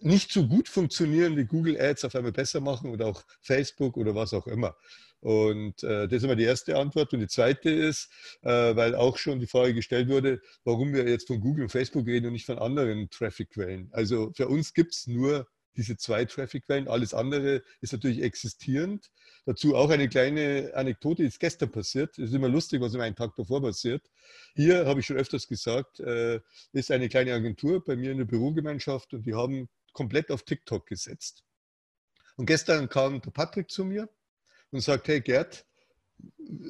nicht 0.00 0.32
so 0.32 0.46
gut 0.46 0.68
funktionierende 0.68 1.44
Google 1.44 1.80
Ads 1.80 2.04
auf 2.04 2.14
einmal 2.14 2.32
besser 2.32 2.60
machen 2.60 2.90
oder 2.90 3.06
auch 3.06 3.24
Facebook 3.40 3.96
oder 3.96 4.14
was 4.14 4.32
auch 4.32 4.46
immer. 4.46 4.76
Und 5.20 5.82
äh, 5.82 6.06
das 6.06 6.18
ist 6.18 6.24
immer 6.24 6.36
die 6.36 6.44
erste 6.44 6.76
Antwort. 6.76 7.12
Und 7.12 7.20
die 7.20 7.28
zweite 7.28 7.70
ist, 7.70 8.10
äh, 8.42 8.76
weil 8.76 8.94
auch 8.94 9.18
schon 9.18 9.40
die 9.40 9.46
Frage 9.46 9.74
gestellt 9.74 10.08
wurde, 10.08 10.40
warum 10.64 10.92
wir 10.92 11.08
jetzt 11.08 11.26
von 11.26 11.40
Google 11.40 11.64
und 11.64 11.70
Facebook 11.70 12.06
reden 12.06 12.26
und 12.26 12.32
nicht 12.32 12.46
von 12.46 12.58
anderen 12.58 13.10
Traffic-Quellen. 13.10 13.88
Also 13.92 14.32
für 14.34 14.48
uns 14.48 14.74
gibt 14.74 14.94
es 14.94 15.06
nur 15.06 15.48
diese 15.76 15.96
zwei 15.96 16.24
Traffic-Quellen. 16.24 16.88
Alles 16.88 17.14
andere 17.14 17.62
ist 17.80 17.92
natürlich 17.92 18.22
existierend. 18.22 19.10
Dazu 19.46 19.76
auch 19.76 19.90
eine 19.90 20.08
kleine 20.08 20.72
Anekdote, 20.74 21.22
die 21.22 21.28
ist 21.28 21.40
gestern 21.40 21.70
passiert. 21.70 22.18
Es 22.18 22.30
ist 22.30 22.34
immer 22.34 22.48
lustig, 22.48 22.80
was 22.80 22.94
immer 22.94 23.04
einen 23.04 23.16
Tag 23.16 23.34
davor 23.36 23.62
passiert. 23.62 24.02
Hier, 24.54 24.86
habe 24.86 25.00
ich 25.00 25.06
schon 25.06 25.16
öfters 25.16 25.46
gesagt, 25.46 26.00
äh, 26.00 26.40
ist 26.72 26.90
eine 26.90 27.08
kleine 27.08 27.32
Agentur 27.32 27.84
bei 27.84 27.96
mir 27.96 28.10
in 28.12 28.18
der 28.18 28.24
Bürogemeinschaft 28.24 29.14
und 29.14 29.24
die 29.24 29.34
haben 29.34 29.68
komplett 29.92 30.30
auf 30.30 30.42
TikTok 30.42 30.86
gesetzt 30.86 31.44
Und 32.36 32.46
gestern 32.46 32.88
kam 32.88 33.20
der 33.20 33.30
Patrick 33.30 33.70
zu 33.70 33.84
mir 33.84 34.08
und 34.70 34.80
sagt, 34.80 35.08
hey 35.08 35.20
Gerd, 35.20 35.66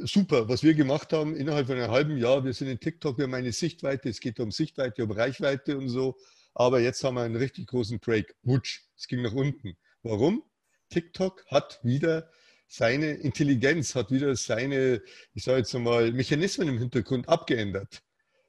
super, 0.04 0.48
was 0.48 0.62
wir 0.62 0.74
gemacht 0.74 1.12
haben 1.12 1.36
innerhalb 1.36 1.66
von 1.66 1.76
einem 1.76 1.90
halben 1.90 2.16
Jahr. 2.16 2.44
Wir 2.44 2.52
sind 2.52 2.68
in 2.68 2.80
TikTok, 2.80 3.18
wir 3.18 3.24
haben 3.24 3.34
eine 3.34 3.52
Sichtweite, 3.52 4.08
es 4.08 4.20
geht 4.20 4.40
um 4.40 4.50
Sichtweite, 4.50 5.04
um 5.04 5.10
Reichweite 5.10 5.76
und 5.78 5.88
so. 5.88 6.16
Aber 6.54 6.80
jetzt 6.80 7.02
haben 7.04 7.14
wir 7.14 7.22
einen 7.22 7.36
richtig 7.36 7.68
großen 7.68 8.00
Break. 8.00 8.34
Wutsch, 8.42 8.80
es 8.96 9.06
ging 9.06 9.22
nach 9.22 9.32
unten. 9.32 9.76
Warum? 10.02 10.42
TikTok 10.90 11.44
hat 11.46 11.80
wieder 11.82 12.30
seine 12.66 13.12
Intelligenz, 13.12 13.94
hat 13.94 14.10
wieder 14.10 14.36
seine, 14.36 15.02
ich 15.34 15.44
sage 15.44 15.58
jetzt 15.58 15.72
mal, 15.74 16.12
Mechanismen 16.12 16.68
im 16.68 16.78
Hintergrund 16.78 17.28
abgeändert. 17.28 18.02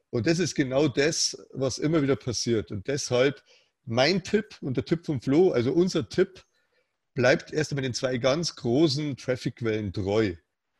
Und 0.10 0.28
das 0.28 0.40
ist 0.40 0.56
genau 0.56 0.88
das, 0.88 1.38
was 1.54 1.78
immer 1.78 2.02
wieder 2.02 2.16
passiert. 2.16 2.72
Und 2.72 2.88
deshalb 2.88 3.44
mein 3.86 4.24
Tipp 4.24 4.58
und 4.62 4.78
der 4.78 4.86
Tipp 4.86 5.06
von 5.06 5.22
Flo, 5.22 5.52
also 5.52 5.72
unser 5.72 6.10
Tipp, 6.10 6.44
bleibt 7.20 7.52
erst 7.52 7.74
einmal 7.74 7.84
den 7.84 7.94
zwei 7.94 8.18
ganz 8.18 8.56
großen 8.56 9.18
Traffic-Quellen 9.18 9.92
treu. 9.92 10.36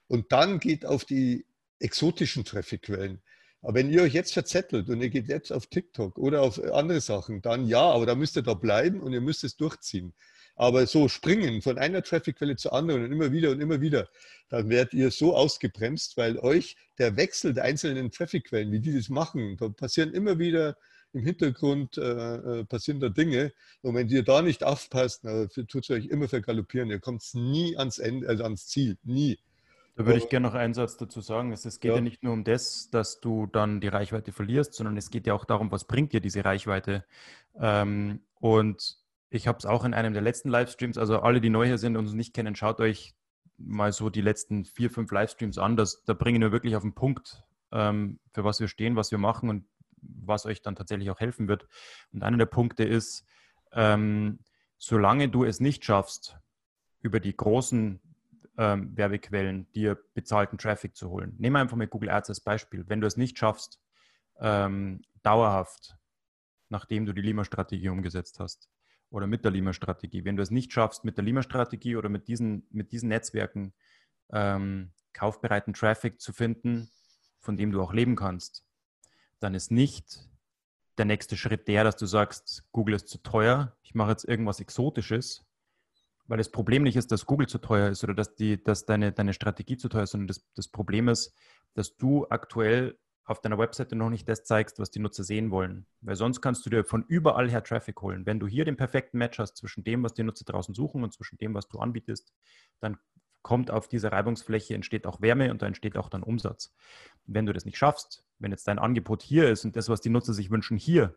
Und 0.08 0.32
dann 0.32 0.62
geht 0.62 0.86
auf 0.86 1.04
die 1.04 1.46
exotischen 1.80 2.46
Traffic-Quellen. 2.46 3.22
Aber 3.62 3.74
wenn 3.74 3.90
ihr 3.90 4.04
euch 4.04 4.14
jetzt 4.14 4.32
verzettelt 4.32 4.88
und 4.88 5.02
ihr 5.02 5.10
geht 5.10 5.28
jetzt 5.28 5.52
auf 5.52 5.68
TikTok 5.68 6.18
oder 6.18 6.42
auf 6.42 6.64
andere 6.64 7.02
Sachen, 7.02 7.42
dann 7.42 7.68
ja, 7.68 7.82
aber 7.82 8.06
da 8.06 8.16
müsst 8.16 8.38
ihr 8.38 8.42
da 8.42 8.54
bleiben 8.54 9.02
und 9.02 9.12
ihr 9.12 9.20
müsst 9.20 9.44
es 9.44 9.58
durchziehen. 9.58 10.14
Aber 10.56 10.88
so 10.88 11.10
springen 11.10 11.62
von 11.62 11.78
einer 11.78 12.04
Traffic-Quelle 12.04 12.56
zur 12.56 12.72
anderen 12.72 13.04
und 13.04 13.12
immer 13.12 13.34
wieder 13.34 13.52
und 13.52 13.60
immer 13.60 13.82
wieder, 13.82 14.08
dann 14.48 14.70
werdet 14.70 14.94
ihr 14.94 15.12
so 15.12 15.36
ausgebremst, 15.36 16.16
weil 16.16 16.40
euch 16.40 16.78
der 17.00 17.18
Wechsel 17.18 17.54
der 17.54 17.66
einzelnen 17.66 18.12
Traffic-Quellen, 18.12 18.72
wie 18.72 18.80
die 18.80 18.96
das 18.96 19.10
machen, 19.10 19.58
da 19.58 19.68
passieren 19.68 20.14
immer 20.14 20.40
wieder 20.40 20.78
im 21.14 21.24
Hintergrund 21.24 21.98
äh, 21.98 22.60
äh 22.60 22.64
passieren 22.66 23.00
da 23.00 23.10
Dinge. 23.10 23.52
Und 23.82 23.96
wenn 23.96 24.08
ihr 24.10 24.24
da 24.24 24.42
nicht 24.42 24.64
aufpasst, 24.64 25.26
tut 25.68 25.84
es 25.84 25.90
euch 25.90 26.08
immer 26.08 26.28
vergaloppieren. 26.28 26.90
Ihr 26.90 27.00
kommt 27.00 27.24
nie 27.34 27.78
ans 27.78 27.98
Ende, 27.98 28.28
also 28.28 28.44
ans 28.44 28.68
Ziel. 28.68 28.98
Nie. 29.04 29.40
Da 30.00 30.06
würde 30.06 30.20
ich 30.20 30.30
gerne 30.30 30.48
noch 30.48 30.54
einen 30.54 30.74
Satz 30.74 30.96
dazu 30.96 31.20
sagen. 31.20 31.52
Es 31.52 31.64
geht 31.82 31.90
ja. 31.90 31.96
ja. 31.96 32.02
nicht 32.02 32.24
nur 32.24 32.32
um 32.32 32.46
das, 32.46 32.90
dass 32.90 33.20
du 33.20 33.48
dann 33.48 33.82
die 33.82 33.90
Reichweite 33.90 34.32
verlierst, 34.32 34.74
sondern 34.74 34.96
es 34.96 35.10
geht 35.10 35.28
ja 35.28 35.34
auch 35.34 35.44
darum, 35.44 35.74
was 35.74 35.84
bringt 35.84 36.14
dir 36.14 36.22
diese 36.22 36.46
Reichweite. 36.46 37.04
Ähm, 37.60 38.22
und 38.40 38.98
ich 39.30 39.46
habe 39.46 39.58
es 39.58 39.66
auch 39.66 39.84
in 39.84 39.94
einem 39.94 40.14
der 40.14 40.22
letzten 40.22 40.48
Livestreams, 40.48 40.98
also 40.98 41.20
alle, 41.20 41.42
die 41.42 41.50
neu 41.50 41.68
hier 41.68 41.78
sind 41.78 41.98
und 41.98 42.06
uns 42.06 42.14
nicht 42.14 42.34
kennen, 42.34 42.56
schaut 42.56 42.80
euch 42.80 43.14
mal 43.58 43.92
so 43.92 44.10
die 44.10 44.22
letzten 44.22 44.64
vier, 44.64 44.90
fünf 44.90 45.12
Livestreams 45.12 45.58
an. 45.58 45.76
Das, 45.76 46.04
da 46.06 46.14
bringen 46.14 46.42
wir 46.42 46.54
wirklich 46.54 46.78
auf 46.78 46.84
den 46.84 46.94
Punkt, 46.94 47.44
ähm, 47.74 48.20
für 48.34 48.46
was 48.46 48.62
wir 48.62 48.70
stehen, 48.70 48.96
was 48.96 49.12
wir 49.12 49.18
machen 49.18 49.50
und 49.50 49.66
was 50.02 50.46
euch 50.46 50.62
dann 50.62 50.76
tatsächlich 50.76 51.10
auch 51.10 51.20
helfen 51.20 51.48
wird. 51.48 51.68
Und 52.12 52.24
einer 52.24 52.38
der 52.38 52.46
Punkte 52.46 52.84
ist, 52.84 53.26
ähm, 53.72 54.40
solange 54.78 55.30
du 55.30 55.44
es 55.44 55.60
nicht 55.60 55.86
schaffst, 55.86 56.38
über 57.02 57.20
die 57.20 57.36
großen 57.36 58.02
ähm, 58.58 58.98
Werbequellen 58.98 59.72
dir 59.72 59.98
bezahlten 60.14 60.58
Traffic 60.58 60.96
zu 60.96 61.10
holen. 61.10 61.36
Nehmen 61.38 61.56
wir 61.56 61.62
einfach 61.62 61.78
mal 61.78 61.88
Google 61.88 62.10
Ads 62.10 62.30
als 62.30 62.42
Beispiel. 62.42 62.86
Wenn 62.88 63.02
du 63.02 63.08
es 63.08 63.18
nicht 63.18 63.38
schaffst, 63.38 63.80
ähm, 64.40 65.02
dauerhaft, 65.24 65.96
nachdem 66.70 67.06
du 67.06 67.14
die 67.14 67.22
Lima-Strategie 67.22 67.90
umgesetzt 67.90 68.40
hast, 68.40 68.70
oder 69.10 69.28
mit 69.28 69.44
der 69.44 69.52
Lima-Strategie. 69.52 70.24
Wenn 70.24 70.36
du 70.36 70.44
es 70.44 70.52
nicht 70.52 70.72
schaffst, 70.72 71.04
mit 71.04 71.18
der 71.18 71.24
Lima-Strategie 71.24 71.96
oder 71.96 72.10
mit 72.10 72.28
diesen, 72.28 72.68
mit 72.70 72.92
diesen 72.92 73.10
Netzwerken 73.10 73.74
ähm, 74.32 74.92
kaufbereiten 75.14 75.74
Traffic 75.74 76.22
zu 76.22 76.32
finden, 76.32 76.90
von 77.40 77.58
dem 77.58 77.72
du 77.72 77.82
auch 77.82 77.94
leben 77.94 78.16
kannst, 78.16 78.66
dann 79.40 79.56
ist 79.56 79.72
nicht 79.72 80.30
der 80.98 81.06
nächste 81.06 81.38
Schritt 81.38 81.68
der, 81.68 81.84
dass 81.84 81.96
du 81.96 82.06
sagst, 82.06 82.66
Google 82.72 82.96
ist 82.96 83.08
zu 83.08 83.20
teuer, 83.20 83.76
ich 83.84 83.96
mache 83.96 84.12
jetzt 84.12 84.26
irgendwas 84.26 84.60
Exotisches, 84.60 85.46
weil 86.28 86.38
das 86.38 86.52
Problem 86.52 86.84
nicht 86.84 86.96
ist, 86.96 87.12
dass 87.12 87.26
Google 87.26 87.48
zu 87.48 87.58
teuer 87.58 87.90
ist 87.90 88.04
oder 88.04 88.14
dass, 88.14 88.36
die, 88.36 88.64
dass 88.64 88.86
deine, 88.86 89.12
deine 89.12 89.34
Strategie 89.34 89.78
zu 89.78 89.90
teuer 89.90 90.04
ist, 90.04 90.12
sondern 90.12 90.28
das, 90.28 90.46
das 90.56 90.68
Problem 90.68 91.08
ist, 91.08 91.34
dass 91.74 91.98
du 91.98 92.28
aktuell 92.30 93.00
auf 93.26 93.42
deiner 93.42 93.60
Webseite 93.60 93.96
noch 93.96 94.10
nicht 94.10 94.28
das 94.28 94.44
zeigst, 94.44 94.80
was 94.80 94.90
die 94.90 95.00
Nutzer 95.00 95.24
sehen 95.24 95.52
wollen. 95.52 95.86
Weil 96.02 96.16
sonst 96.16 96.42
kannst 96.42 96.66
du 96.66 96.70
dir 96.70 96.84
von 96.84 97.06
überall 97.08 97.50
her 97.50 97.64
Traffic 97.64 98.02
holen. 98.02 98.26
Wenn 98.26 98.40
du 98.40 98.48
hier 98.48 98.66
den 98.66 98.76
perfekten 98.76 99.20
Match 99.20 99.38
hast 99.38 99.58
zwischen 99.58 99.84
dem, 99.84 100.04
was 100.04 100.16
die 100.16 100.24
Nutzer 100.24 100.46
draußen 100.46 100.74
suchen 100.74 101.04
und 101.04 101.14
zwischen 101.14 101.38
dem, 101.38 101.54
was 101.54 101.68
du 101.68 101.80
anbietest, 101.80 102.34
dann 102.80 102.98
kommt 103.44 103.72
auf 103.72 103.88
dieser 103.88 104.12
Reibungsfläche, 104.12 104.74
entsteht 104.74 105.06
auch 105.06 105.22
Wärme 105.22 105.52
und 105.52 105.62
da 105.62 105.68
entsteht 105.68 105.96
auch 105.96 106.10
dann 106.10 106.24
Umsatz. 106.24 106.76
wenn 107.26 107.46
du 107.46 107.54
das 107.54 107.66
nicht 107.66 107.78
schaffst, 107.78 108.26
wenn 108.40 108.52
jetzt 108.52 108.68
dein 108.68 108.80
Angebot 108.80 109.22
hier 109.22 109.50
ist 109.50 109.66
und 109.66 109.76
das, 109.76 109.90
was 109.90 110.02
die 110.02 110.10
Nutzer 110.10 110.34
sich 110.34 110.50
wünschen, 110.50 110.78
hier, 110.78 111.16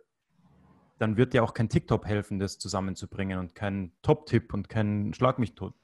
dann 0.98 1.16
wird 1.16 1.32
dir 1.32 1.42
auch 1.42 1.54
kein 1.54 1.68
TikTok 1.68 2.06
helfen, 2.06 2.38
das 2.38 2.58
zusammenzubringen 2.58 3.38
und 3.38 3.54
kein 3.54 3.92
Top-Tipp 4.02 4.52
und 4.52 4.68
kein 4.68 5.14
Schlag 5.14 5.38
mich 5.38 5.54
tot. 5.54 5.74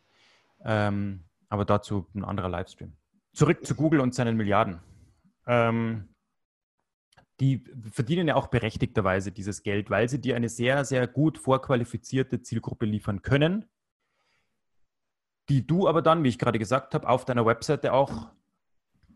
Ähm, 0.65 1.25
aber 1.49 1.65
dazu 1.65 2.07
ein 2.15 2.25
anderer 2.25 2.49
Livestream. 2.49 2.93
Zurück 3.33 3.65
zu 3.65 3.75
Google 3.75 4.01
und 4.01 4.15
seinen 4.15 4.37
Milliarden. 4.37 4.81
Ähm, 5.47 6.09
die 7.41 7.65
verdienen 7.93 8.29
ja 8.29 8.35
auch 8.35 8.49
berechtigterweise 8.49 9.31
dieses 9.31 9.63
Geld, 9.63 9.91
weil 9.91 10.09
sie 10.09 10.21
dir 10.21 10.35
eine 10.35 10.49
sehr, 10.49 10.85
sehr 10.85 11.07
gut 11.07 11.39
vorqualifizierte 11.39 12.43
Zielgruppe 12.43 12.85
liefern 12.85 13.23
können, 13.23 13.65
die 15.49 15.67
du 15.67 15.89
aber 15.89 16.03
dann, 16.03 16.25
wie 16.25 16.29
ich 16.29 16.39
gerade 16.39 16.59
gesagt 16.59 16.95
habe, 16.95 17.09
auf 17.09 17.25
deiner 17.25 17.47
Webseite 17.47 17.93
auch 17.93 18.31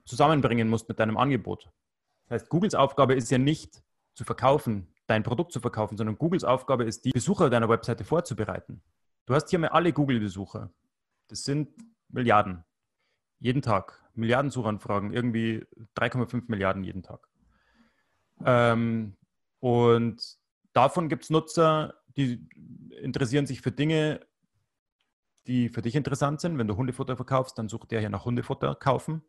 zusammenbringen 0.04 0.68
musst 0.68 0.88
mit 0.88 1.00
deinem 1.00 1.16
Angebot. 1.16 1.70
Das 2.28 2.42
heißt, 2.42 2.48
Googles 2.48 2.74
Aufgabe 2.74 3.14
ist 3.14 3.30
ja 3.30 3.38
nicht 3.38 3.82
zu 4.14 4.24
verkaufen, 4.24 4.88
dein 5.06 5.22
Produkt 5.22 5.52
zu 5.52 5.60
verkaufen, 5.60 5.96
sondern 5.96 6.18
Googles 6.18 6.44
Aufgabe 6.44 6.84
ist, 6.84 7.04
die 7.04 7.10
Besucher 7.10 7.50
deiner 7.50 7.68
Webseite 7.68 8.04
vorzubereiten. 8.04 8.82
Du 9.26 9.34
hast 9.34 9.50
hier 9.50 9.58
mal 9.58 9.68
alle 9.68 9.92
Google-Besucher. 9.92 10.70
Das 11.28 11.44
sind 11.44 11.70
Milliarden. 12.08 12.64
Jeden 13.38 13.62
Tag. 13.62 13.98
Milliarden 14.14 14.50
Suchanfragen. 14.50 15.12
Irgendwie 15.12 15.64
3,5 15.96 16.44
Milliarden 16.48 16.84
jeden 16.84 17.02
Tag. 17.02 17.28
Ähm, 18.44 19.16
und 19.60 20.38
davon 20.72 21.08
gibt 21.08 21.24
es 21.24 21.30
Nutzer, 21.30 21.94
die 22.16 22.46
interessieren 23.00 23.46
sich 23.46 23.60
für 23.60 23.72
Dinge, 23.72 24.20
die 25.46 25.68
für 25.68 25.82
dich 25.82 25.96
interessant 25.96 26.40
sind. 26.40 26.58
Wenn 26.58 26.68
du 26.68 26.76
Hundefutter 26.76 27.16
verkaufst, 27.16 27.58
dann 27.58 27.68
sucht 27.68 27.90
der 27.90 28.00
hier 28.00 28.10
nach 28.10 28.24
Hundefutter 28.24 28.74
kaufen. 28.74 29.22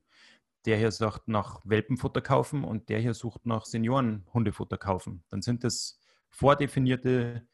Der 0.65 0.77
hier 0.77 0.91
sagt 0.91 1.27
nach 1.27 1.61
Welpenfutter 1.65 2.21
kaufen 2.21 2.63
und 2.63 2.89
der 2.89 2.99
hier 2.99 3.13
sucht 3.13 3.45
nach 3.45 3.65
Senioren-Hundefutter 3.65 4.77
kaufen. 4.77 5.23
Dann 5.29 5.41
sind 5.41 5.63
das 5.63 5.99
vordefinierte 6.29 7.47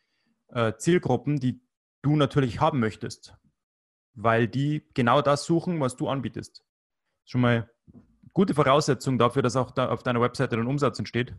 äh, 0.50 0.74
Zielgruppen, 0.78 1.40
die 1.40 1.62
du 2.02 2.16
natürlich 2.16 2.60
haben 2.60 2.80
möchtest, 2.80 3.36
weil 4.14 4.48
die 4.48 4.88
genau 4.94 5.22
das 5.22 5.46
suchen, 5.46 5.80
was 5.80 5.96
du 5.96 6.08
anbietest. 6.08 6.64
Schon 7.26 7.42
mal 7.42 7.70
gute 8.34 8.54
Voraussetzung 8.54 9.18
dafür, 9.18 9.42
dass 9.42 9.56
auch 9.56 9.72
da 9.72 9.90
auf 9.90 10.04
deiner 10.04 10.22
Webseite 10.22 10.56
ein 10.56 10.68
Umsatz 10.68 11.00
entsteht. 11.00 11.36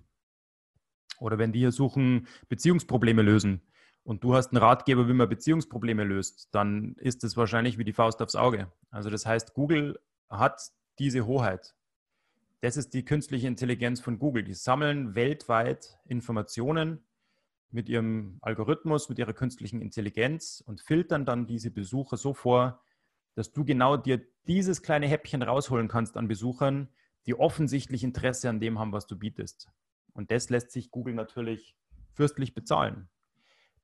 Oder 1.19 1.39
wenn 1.39 1.53
die 1.53 1.61
hier 1.61 1.73
suchen, 1.73 2.27
Beziehungsprobleme 2.49 3.23
lösen 3.23 3.61
und 4.05 4.25
du 4.25 4.35
hast 4.35 4.53
einen 4.53 4.63
Ratgeber, 4.63 5.09
wie 5.09 5.13
man 5.13 5.29
Beziehungsprobleme 5.29 6.05
löst, 6.05 6.49
dann 6.53 6.95
ist 6.97 7.25
es 7.25 7.37
wahrscheinlich 7.37 7.79
wie 7.79 7.85
die 7.85 7.93
Faust 7.93 8.23
aufs 8.23 8.37
Auge. 8.37 8.73
Also 8.91 9.11
das 9.11 9.27
heißt, 9.27 9.55
Google 9.55 9.99
hat 10.29 10.61
diese 11.01 11.27
Hoheit. 11.27 11.75
Das 12.61 12.77
ist 12.77 12.93
die 12.93 13.05
künstliche 13.05 13.47
Intelligenz 13.47 14.01
von 14.01 14.19
Google. 14.19 14.45
Die 14.45 14.55
sammeln 14.55 15.15
weltweit 15.15 15.99
Informationen 16.05 17.05
mit 17.71 17.89
ihrem 17.89 18.39
Algorithmus, 18.43 19.09
mit 19.09 19.19
ihrer 19.19 19.33
künstlichen 19.33 19.81
Intelligenz 19.81 20.63
und 20.65 20.81
filtern 20.81 21.25
dann 21.25 21.47
diese 21.47 21.71
Besucher 21.71 22.17
so 22.17 22.35
vor, 22.35 22.83
dass 23.35 23.53
du 23.53 23.65
genau 23.65 23.97
dir 23.97 24.21
dieses 24.47 24.83
kleine 24.83 25.07
Häppchen 25.07 25.43
rausholen 25.43 25.89
kannst 25.89 26.17
an 26.17 26.29
Besuchern, 26.29 26.89
die 27.27 27.35
offensichtlich 27.35 28.05
Interesse 28.05 28.49
an 28.51 28.61
dem 28.61 28.79
haben, 28.79 28.93
was 28.93 29.07
du 29.07 29.17
bietest. 29.17 29.69
Und 30.13 30.31
das 30.31 30.51
lässt 30.51 30.73
sich 30.73 30.91
Google 30.91 31.15
natürlich 31.15 31.77
fürstlich 32.13 32.55
bezahlen. 32.55 33.09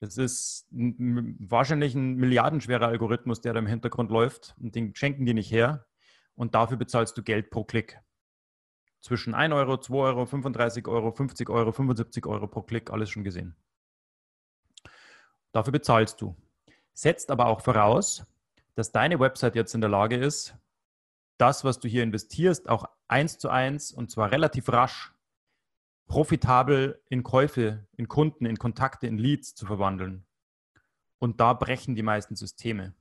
Das 0.00 0.18
ist 0.18 0.66
wahrscheinlich 0.70 1.94
ein 1.94 2.16
milliardenschwerer 2.16 2.88
Algorithmus, 2.88 3.40
der 3.40 3.54
da 3.54 3.60
im 3.60 3.66
Hintergrund 3.66 4.10
läuft 4.10 4.54
und 4.60 4.74
den 4.74 4.94
schenken 4.94 5.24
die 5.24 5.32
nicht 5.32 5.50
her. 5.50 5.86
Und 6.36 6.54
dafür 6.54 6.76
bezahlst 6.76 7.16
du 7.18 7.22
Geld 7.22 7.50
pro 7.50 7.64
Klick. 7.64 8.00
Zwischen 9.00 9.34
1 9.34 9.52
Euro, 9.52 9.78
2 9.78 9.94
Euro, 9.94 10.26
35 10.26 10.86
Euro, 10.86 11.10
50 11.10 11.50
Euro, 11.50 11.72
75 11.72 12.26
Euro 12.26 12.46
pro 12.46 12.62
Klick, 12.62 12.90
alles 12.90 13.10
schon 13.10 13.24
gesehen. 13.24 13.56
Dafür 15.52 15.72
bezahlst 15.72 16.20
du. 16.20 16.36
Setzt 16.92 17.30
aber 17.30 17.46
auch 17.46 17.60
voraus, 17.60 18.24
dass 18.74 18.92
deine 18.92 19.18
Website 19.18 19.56
jetzt 19.56 19.74
in 19.74 19.80
der 19.80 19.90
Lage 19.90 20.16
ist, 20.16 20.56
das, 21.38 21.64
was 21.64 21.78
du 21.78 21.88
hier 21.88 22.02
investierst, 22.02 22.68
auch 22.68 22.86
eins 23.08 23.38
zu 23.38 23.48
eins 23.48 23.92
und 23.92 24.10
zwar 24.10 24.30
relativ 24.30 24.68
rasch 24.70 25.12
profitabel 26.06 27.02
in 27.08 27.22
Käufe, 27.22 27.86
in 27.96 28.08
Kunden, 28.08 28.46
in 28.46 28.58
Kontakte, 28.58 29.06
in 29.06 29.18
Leads 29.18 29.54
zu 29.54 29.66
verwandeln. 29.66 30.24
Und 31.18 31.40
da 31.40 31.52
brechen 31.52 31.94
die 31.94 32.02
meisten 32.02 32.36
Systeme, 32.36 32.94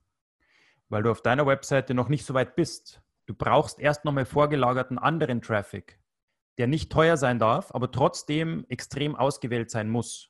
weil 0.89 1.03
du 1.03 1.11
auf 1.11 1.21
deiner 1.21 1.45
Webseite 1.45 1.93
noch 1.93 2.09
nicht 2.09 2.25
so 2.25 2.33
weit 2.33 2.55
bist. 2.55 3.01
Du 3.25 3.33
brauchst 3.33 3.79
erst 3.79 4.05
nochmal 4.05 4.25
vorgelagerten 4.25 4.99
anderen 4.99 5.41
Traffic, 5.41 5.99
der 6.57 6.67
nicht 6.67 6.91
teuer 6.91 7.17
sein 7.17 7.39
darf, 7.39 7.73
aber 7.73 7.91
trotzdem 7.91 8.65
extrem 8.69 9.15
ausgewählt 9.15 9.71
sein 9.71 9.89
muss. 9.89 10.29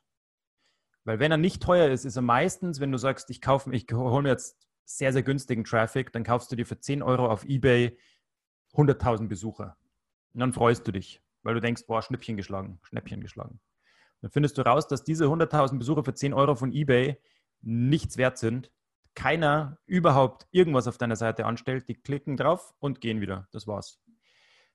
Weil 1.03 1.19
wenn 1.19 1.31
er 1.31 1.37
nicht 1.37 1.61
teuer 1.61 1.89
ist, 1.89 2.05
ist 2.05 2.15
er 2.15 2.21
meistens, 2.21 2.79
wenn 2.79 2.91
du 2.91 2.97
sagst, 2.97 3.29
ich 3.29 3.41
kaufe, 3.41 3.71
ich 3.73 3.85
hole 3.91 4.23
mir 4.23 4.29
jetzt 4.29 4.57
sehr, 4.85 5.13
sehr 5.13 5.23
günstigen 5.23 5.63
Traffic, 5.63 6.11
dann 6.13 6.23
kaufst 6.23 6.51
du 6.51 6.55
dir 6.55 6.65
für 6.65 6.79
10 6.79 7.03
Euro 7.03 7.27
auf 7.27 7.43
eBay 7.45 7.97
100.000 8.73 9.27
Besucher. 9.27 9.77
Und 10.33 10.39
dann 10.39 10.53
freust 10.53 10.87
du 10.87 10.91
dich, 10.91 11.21
weil 11.43 11.53
du 11.53 11.61
denkst, 11.61 11.83
boah, 11.87 12.01
Schnippchen 12.01 12.37
geschlagen, 12.37 12.79
Schnäppchen 12.83 13.21
geschlagen. 13.21 13.59
Dann 14.21 14.31
findest 14.31 14.57
du 14.57 14.63
raus, 14.63 14.87
dass 14.87 15.03
diese 15.03 15.25
100.000 15.25 15.77
Besucher 15.77 16.03
für 16.03 16.13
10 16.13 16.33
Euro 16.33 16.55
von 16.55 16.71
eBay 16.71 17.21
nichts 17.61 18.17
wert 18.17 18.37
sind. 18.37 18.71
Keiner 19.15 19.77
überhaupt 19.85 20.47
irgendwas 20.51 20.87
auf 20.87 20.97
deiner 20.97 21.15
Seite 21.15 21.45
anstellt. 21.45 21.87
Die 21.87 21.95
klicken 21.95 22.37
drauf 22.37 22.73
und 22.79 23.01
gehen 23.01 23.21
wieder. 23.21 23.47
Das 23.51 23.65
war's. 23.65 23.99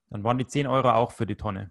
Dann 0.09 0.25
waren 0.25 0.39
die 0.39 0.47
10 0.47 0.67
Euro 0.67 0.91
auch 0.91 1.13
für 1.13 1.27
die 1.27 1.37
Tonne. 1.37 1.71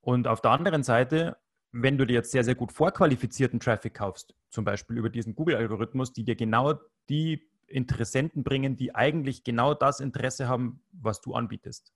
Und 0.00 0.28
auf 0.28 0.40
der 0.40 0.52
anderen 0.52 0.82
Seite, 0.82 1.36
wenn 1.72 1.98
du 1.98 2.06
dir 2.06 2.14
jetzt 2.14 2.30
sehr, 2.30 2.44
sehr 2.44 2.54
gut 2.54 2.72
vorqualifizierten 2.72 3.60
Traffic 3.60 3.94
kaufst, 3.94 4.34
zum 4.50 4.64
Beispiel 4.64 4.96
über 4.96 5.10
diesen 5.10 5.34
Google-Algorithmus, 5.34 6.12
die 6.12 6.24
dir 6.24 6.36
genau 6.36 6.74
die 7.08 7.50
Interessenten 7.66 8.44
bringen, 8.44 8.76
die 8.76 8.94
eigentlich 8.94 9.42
genau 9.42 9.74
das 9.74 10.00
Interesse 10.00 10.48
haben, 10.48 10.82
was 10.92 11.20
du 11.20 11.34
anbietest, 11.34 11.92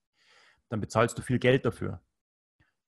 dann 0.69 0.81
bezahlst 0.81 1.17
du 1.17 1.23
viel 1.23 1.39
Geld 1.39 1.65
dafür. 1.65 2.03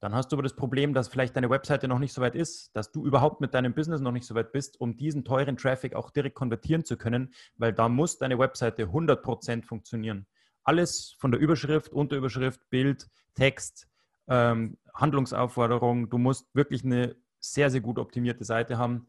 Dann 0.03 0.17
hast 0.17 0.33
du 0.33 0.35
aber 0.35 0.43
das 0.43 0.57
Problem, 0.57 0.95
dass 0.95 1.07
vielleicht 1.07 1.37
deine 1.37 1.49
Webseite 1.49 1.87
noch 1.87 2.01
nicht 2.01 2.13
so 2.13 2.21
weit 2.21 2.35
ist, 2.35 2.75
dass 2.75 2.91
du 2.91 3.07
überhaupt 3.07 3.41
mit 3.41 3.55
deinem 3.55 3.73
Business 3.73 4.01
noch 4.01 4.11
nicht 4.11 4.27
so 4.27 4.35
weit 4.35 4.51
bist, 4.51 4.81
um 4.81 4.97
diesen 4.97 5.25
teuren 5.25 5.57
Traffic 5.57 5.95
auch 5.95 6.11
direkt 6.11 6.35
konvertieren 6.35 6.85
zu 6.85 6.97
können, 6.97 7.33
weil 7.55 7.73
da 7.73 7.89
muss 7.89 8.19
deine 8.19 8.37
Webseite 8.37 8.87
100% 8.87 9.65
funktionieren. 9.65 10.27
Alles 10.65 11.15
von 11.21 11.31
der 11.31 11.41
Überschrift, 11.41 11.93
Unterüberschrift, 11.93 12.69
Bild, 12.69 13.09
Text, 13.37 13.87
ähm, 14.27 14.77
Handlungsaufforderung. 14.93 16.11
Du 16.11 16.19
musst 16.19 16.53
wirklich 16.53 16.85
eine 16.85 17.15
sehr, 17.39 17.71
sehr 17.71 17.81
gut 17.81 18.01
optimierte 18.01 18.45
Seite 18.45 18.79
haben, 18.79 19.07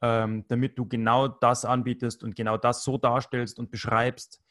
ähm, 0.00 0.44
damit 0.48 0.76
du 0.76 0.88
genau 0.88 1.28
das 1.28 1.64
anbietest 1.64 2.24
und 2.24 2.34
genau 2.34 2.56
das 2.56 2.82
so 2.82 2.98
darstellst 2.98 3.60
und 3.60 3.70
beschreibst 3.70 4.42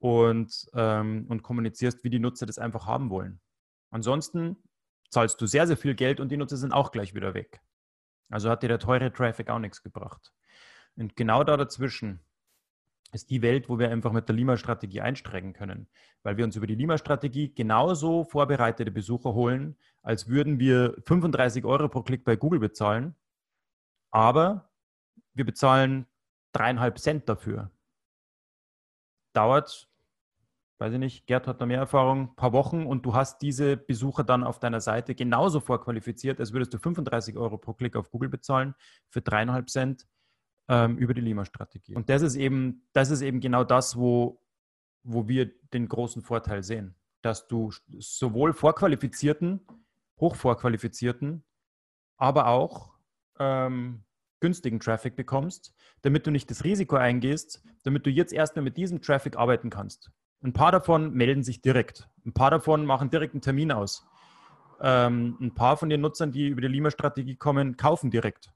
und, 0.00 0.66
ähm, 0.74 1.24
und 1.30 1.42
kommunizierst, 1.42 2.04
wie 2.04 2.10
die 2.10 2.18
Nutzer 2.18 2.44
das 2.44 2.58
einfach 2.58 2.86
haben 2.86 3.08
wollen. 3.08 3.40
Ansonsten 3.90 4.58
zahlst 5.14 5.40
du 5.40 5.46
sehr, 5.46 5.66
sehr 5.66 5.76
viel 5.76 5.94
Geld 5.94 6.20
und 6.20 6.30
die 6.30 6.36
Nutzer 6.36 6.56
sind 6.56 6.72
auch 6.72 6.92
gleich 6.92 7.14
wieder 7.14 7.32
weg. 7.34 7.62
Also 8.30 8.50
hat 8.50 8.62
dir 8.62 8.68
der 8.68 8.78
teure 8.78 9.12
Traffic 9.12 9.48
auch 9.48 9.58
nichts 9.58 9.82
gebracht. 9.82 10.32
Und 10.96 11.16
genau 11.16 11.44
da 11.44 11.56
dazwischen 11.56 12.20
ist 13.12 13.30
die 13.30 13.42
Welt, 13.42 13.68
wo 13.68 13.78
wir 13.78 13.90
einfach 13.90 14.12
mit 14.12 14.28
der 14.28 14.34
Lima-Strategie 14.34 15.00
einsteigen 15.00 15.52
können, 15.52 15.88
weil 16.24 16.36
wir 16.36 16.44
uns 16.44 16.56
über 16.56 16.66
die 16.66 16.74
Lima-Strategie 16.74 17.54
genauso 17.54 18.24
vorbereitete 18.24 18.90
Besucher 18.90 19.34
holen, 19.34 19.76
als 20.02 20.28
würden 20.28 20.58
wir 20.58 20.96
35 21.06 21.64
Euro 21.64 21.88
pro 21.88 22.02
Klick 22.02 22.24
bei 22.24 22.34
Google 22.34 22.58
bezahlen, 22.58 23.14
aber 24.10 24.68
wir 25.32 25.44
bezahlen 25.44 26.06
dreieinhalb 26.52 26.98
Cent 26.98 27.28
dafür. 27.28 27.70
Dauert 29.32 29.88
weiß 30.78 30.92
ich 30.92 30.98
nicht, 30.98 31.26
Gerd 31.26 31.46
hat 31.46 31.60
da 31.60 31.66
mehr 31.66 31.78
Erfahrung, 31.78 32.20
ein 32.22 32.36
paar 32.36 32.52
Wochen 32.52 32.86
und 32.86 33.06
du 33.06 33.14
hast 33.14 33.42
diese 33.42 33.76
Besucher 33.76 34.24
dann 34.24 34.42
auf 34.44 34.58
deiner 34.58 34.80
Seite 34.80 35.14
genauso 35.14 35.60
vorqualifiziert, 35.60 36.40
als 36.40 36.52
würdest 36.52 36.74
du 36.74 36.78
35 36.78 37.36
Euro 37.36 37.58
pro 37.58 37.74
Klick 37.74 37.96
auf 37.96 38.10
Google 38.10 38.28
bezahlen 38.28 38.74
für 39.08 39.22
dreieinhalb 39.22 39.70
Cent 39.70 40.06
ähm, 40.68 40.98
über 40.98 41.14
die 41.14 41.20
Lima-Strategie. 41.20 41.94
Und 41.94 42.08
das 42.08 42.22
ist 42.22 42.36
eben, 42.36 42.88
das 42.92 43.10
ist 43.10 43.22
eben 43.22 43.40
genau 43.40 43.64
das, 43.64 43.96
wo, 43.96 44.42
wo 45.02 45.28
wir 45.28 45.52
den 45.72 45.88
großen 45.88 46.22
Vorteil 46.22 46.62
sehen, 46.62 46.96
dass 47.22 47.46
du 47.46 47.70
sowohl 47.98 48.52
vorqualifizierten, 48.52 49.66
hochvorqualifizierten, 50.18 51.44
aber 52.16 52.48
auch 52.48 52.94
ähm, 53.38 54.04
günstigen 54.40 54.80
Traffic 54.80 55.16
bekommst, 55.16 55.74
damit 56.02 56.26
du 56.26 56.30
nicht 56.30 56.50
das 56.50 56.64
Risiko 56.64 56.96
eingehst, 56.96 57.62
damit 57.82 58.06
du 58.06 58.10
jetzt 58.10 58.32
erstmal 58.32 58.62
mit 58.62 58.76
diesem 58.76 59.00
Traffic 59.00 59.36
arbeiten 59.36 59.70
kannst. 59.70 60.10
Ein 60.44 60.52
paar 60.52 60.72
davon 60.72 61.14
melden 61.14 61.42
sich 61.42 61.62
direkt. 61.62 62.06
Ein 62.26 62.34
paar 62.34 62.50
davon 62.50 62.84
machen 62.84 63.08
direkt 63.08 63.32
einen 63.32 63.40
Termin 63.40 63.72
aus. 63.72 64.06
Ähm, 64.78 65.38
ein 65.40 65.54
paar 65.54 65.78
von 65.78 65.88
den 65.88 66.02
Nutzern, 66.02 66.32
die 66.32 66.48
über 66.48 66.60
die 66.60 66.68
Lima-Strategie 66.68 67.36
kommen, 67.36 67.78
kaufen 67.78 68.10
direkt. 68.10 68.52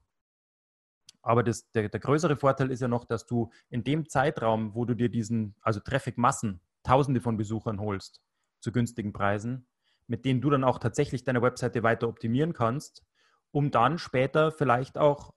Aber 1.23 1.41
das, 1.41 1.71
der, 1.71 1.89
der, 1.89 1.99
größere 1.99 2.37
Vorteil 2.37 2.69
ist 2.69 2.81
ja 2.81 2.87
noch, 2.87 3.05
dass 3.05 3.25
du 3.25 3.49
in 3.69 3.83
dem 3.83 4.07
Zeitraum, 4.07 4.75
wo 4.75 4.85
du 4.85 4.93
dir 4.93 5.09
diesen, 5.09 5.55
also 5.61 5.79
Traffic-Massen, 5.79 6.61
Tausende 6.83 7.21
von 7.21 7.37
Besuchern 7.37 7.79
holst, 7.81 8.21
zu 8.59 8.71
günstigen 8.71 9.11
Preisen, 9.11 9.67
mit 10.05 10.25
denen 10.25 10.41
du 10.41 10.51
dann 10.51 10.63
auch 10.63 10.77
tatsächlich 10.77 11.23
deine 11.23 11.41
Webseite 11.41 11.81
weiter 11.81 12.07
optimieren 12.07 12.53
kannst, 12.53 13.03
um 13.51 13.71
dann 13.71 13.97
später 13.97 14.51
vielleicht 14.51 14.97
auch 14.99 15.33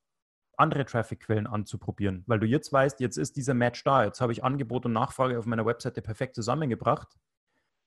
andere 0.57 0.85
Traffic-Quellen 0.85 1.47
anzuprobieren, 1.47 2.25
weil 2.27 2.41
du 2.41 2.47
jetzt 2.47 2.73
weißt, 2.73 3.01
jetzt 3.01 3.17
ist 3.17 3.37
dieser 3.37 3.55
Match 3.55 3.83
da, 3.85 4.05
jetzt 4.05 4.21
habe 4.21 4.33
ich 4.33 4.45
Angebot 4.45 4.85
und 4.87 4.93
Nachfrage 4.93 5.39
auf 5.39 5.47
meiner 5.47 5.67
Webseite 5.67 6.03
perfekt 6.03 6.35
zusammengebracht. 6.35 7.17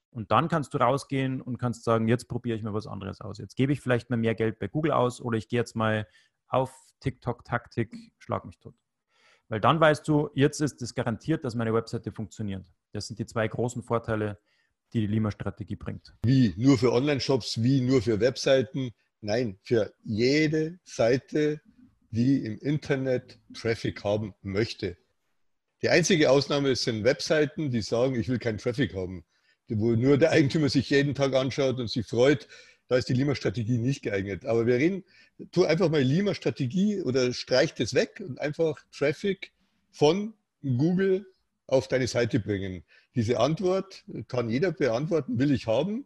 Und 0.10 0.32
dann 0.32 0.48
kannst 0.48 0.74
du 0.74 0.78
rausgehen 0.78 1.42
und 1.42 1.58
kannst 1.58 1.84
sagen, 1.84 2.08
jetzt 2.08 2.30
probiere 2.30 2.56
ich 2.56 2.64
mir 2.64 2.74
was 2.74 2.88
anderes 2.88 3.20
aus. 3.20 3.38
Jetzt 3.38 3.56
gebe 3.56 3.74
ich 3.74 3.82
vielleicht 3.82 4.10
mal 4.10 4.18
mehr 4.18 4.34
Geld 4.34 4.60
bei 4.60 4.68
Google 4.68 4.94
aus 4.94 5.20
oder 5.20 5.38
ich 5.38 5.50
gehe 5.50 5.60
jetzt 5.60 5.76
mal 5.76 6.08
auf 6.48 6.74
TikTok-Taktik, 7.02 7.94
schlag 8.18 8.46
mich 8.46 8.58
tot. 8.60 8.76
Weil 9.50 9.60
dann 9.60 9.80
weißt 9.80 10.08
du, 10.08 10.30
jetzt 10.34 10.62
ist 10.62 10.82
es 10.82 10.96
garantiert, 10.96 11.44
dass 11.44 11.54
meine 11.54 11.74
Webseite 11.74 12.12
funktioniert. 12.12 12.66
Das 12.94 13.08
sind 13.08 13.20
die 13.20 13.26
zwei 13.26 13.48
großen 13.48 13.84
Vorteile, 13.84 14.40
die 14.94 15.02
die 15.02 15.08
Lima-Strategie 15.08 15.76
bringt. 15.76 16.16
Wie 16.24 16.54
nur 16.58 16.78
für 16.78 16.94
Online-Shops, 16.94 17.62
wie 17.62 17.82
nur 17.82 18.02
für 18.02 18.20
Webseiten. 18.20 18.92
Nein, 19.22 19.60
für 19.64 19.94
jede 20.04 20.80
Seite 20.84 21.62
die 22.16 22.44
im 22.46 22.58
Internet 22.58 23.40
Traffic 23.54 24.04
haben 24.04 24.34
möchte. 24.42 24.98
Die 25.82 25.90
einzige 25.90 26.32
Ausnahme 26.32 26.76
sind 26.76 27.04
Webseiten, 27.04 27.70
die 27.70 27.82
sagen, 27.82 28.16
ich 28.20 28.30
will 28.30 28.40
keinen 28.40 28.58
Traffic 28.58 28.96
haben, 28.96 29.26
wo 29.68 29.92
nur 29.92 30.18
der 30.18 30.32
Eigentümer 30.32 30.70
sich 30.70 30.90
jeden 30.90 31.14
Tag 31.14 31.34
anschaut 31.36 31.80
und 31.80 31.90
sich 31.90 32.08
freut. 32.08 32.48
Da 32.88 32.98
ist 32.98 33.10
die 33.10 33.14
Lima-Strategie 33.14 33.78
nicht 33.78 34.02
geeignet. 34.02 34.46
Aber 34.46 34.66
wir 34.66 34.76
reden, 34.76 35.04
tu 35.52 35.66
einfach 35.66 35.90
mal 35.90 36.02
Lima-Strategie 36.02 37.02
oder 37.02 37.34
streich 37.34 37.74
das 37.74 37.94
weg 37.94 38.24
und 38.26 38.40
einfach 38.40 38.80
Traffic 38.92 39.52
von 39.92 40.34
Google 40.64 41.26
auf 41.68 41.88
deine 41.88 42.08
Seite 42.08 42.40
bringen. 42.40 42.84
Diese 43.16 43.40
Antwort 43.40 44.06
kann 44.28 44.50
jeder 44.50 44.72
beantworten, 44.72 45.38
will 45.38 45.52
ich 45.52 45.68
haben 45.68 46.06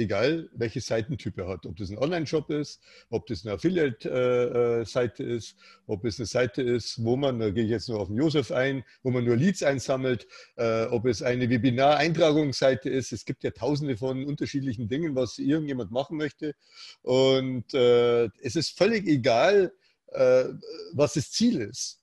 egal 0.00 0.48
welche 0.52 0.80
Seitentyp 0.80 1.38
er 1.38 1.48
hat. 1.48 1.66
Ob 1.66 1.76
das 1.76 1.90
ein 1.90 1.98
Online-Shop 1.98 2.50
ist, 2.50 2.80
ob 3.10 3.26
das 3.26 3.44
eine 3.44 3.54
Affiliate-Seite 3.54 5.22
ist, 5.22 5.56
ob 5.86 6.04
es 6.04 6.18
eine 6.18 6.26
Seite 6.26 6.62
ist, 6.62 7.04
wo 7.04 7.16
man, 7.16 7.38
da 7.38 7.50
gehe 7.50 7.64
ich 7.64 7.70
jetzt 7.70 7.88
nur 7.88 8.00
auf 8.00 8.08
den 8.08 8.16
Josef 8.16 8.50
ein, 8.50 8.84
wo 9.02 9.10
man 9.10 9.24
nur 9.24 9.36
Leads 9.36 9.62
einsammelt, 9.62 10.26
äh, 10.56 10.86
ob 10.86 11.06
es 11.06 11.22
eine 11.22 11.48
Webinar-Eintragungsseite 11.48 12.90
ist. 12.90 13.12
Es 13.12 13.24
gibt 13.24 13.44
ja 13.44 13.50
tausende 13.50 13.96
von 13.96 14.24
unterschiedlichen 14.24 14.88
Dingen, 14.88 15.14
was 15.14 15.38
irgendjemand 15.38 15.92
machen 15.92 16.16
möchte. 16.16 16.54
Und 17.02 17.72
äh, 17.74 18.24
es 18.42 18.56
ist 18.56 18.76
völlig 18.76 19.06
egal, 19.06 19.72
äh, 20.08 20.44
was 20.92 21.14
das 21.14 21.30
Ziel 21.30 21.60
ist, 21.60 22.00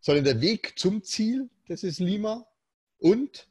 sondern 0.00 0.24
der 0.24 0.40
Weg 0.40 0.78
zum 0.78 1.02
Ziel, 1.02 1.48
das 1.68 1.82
ist 1.82 2.00
Lima. 2.00 2.46
Und 2.98 3.48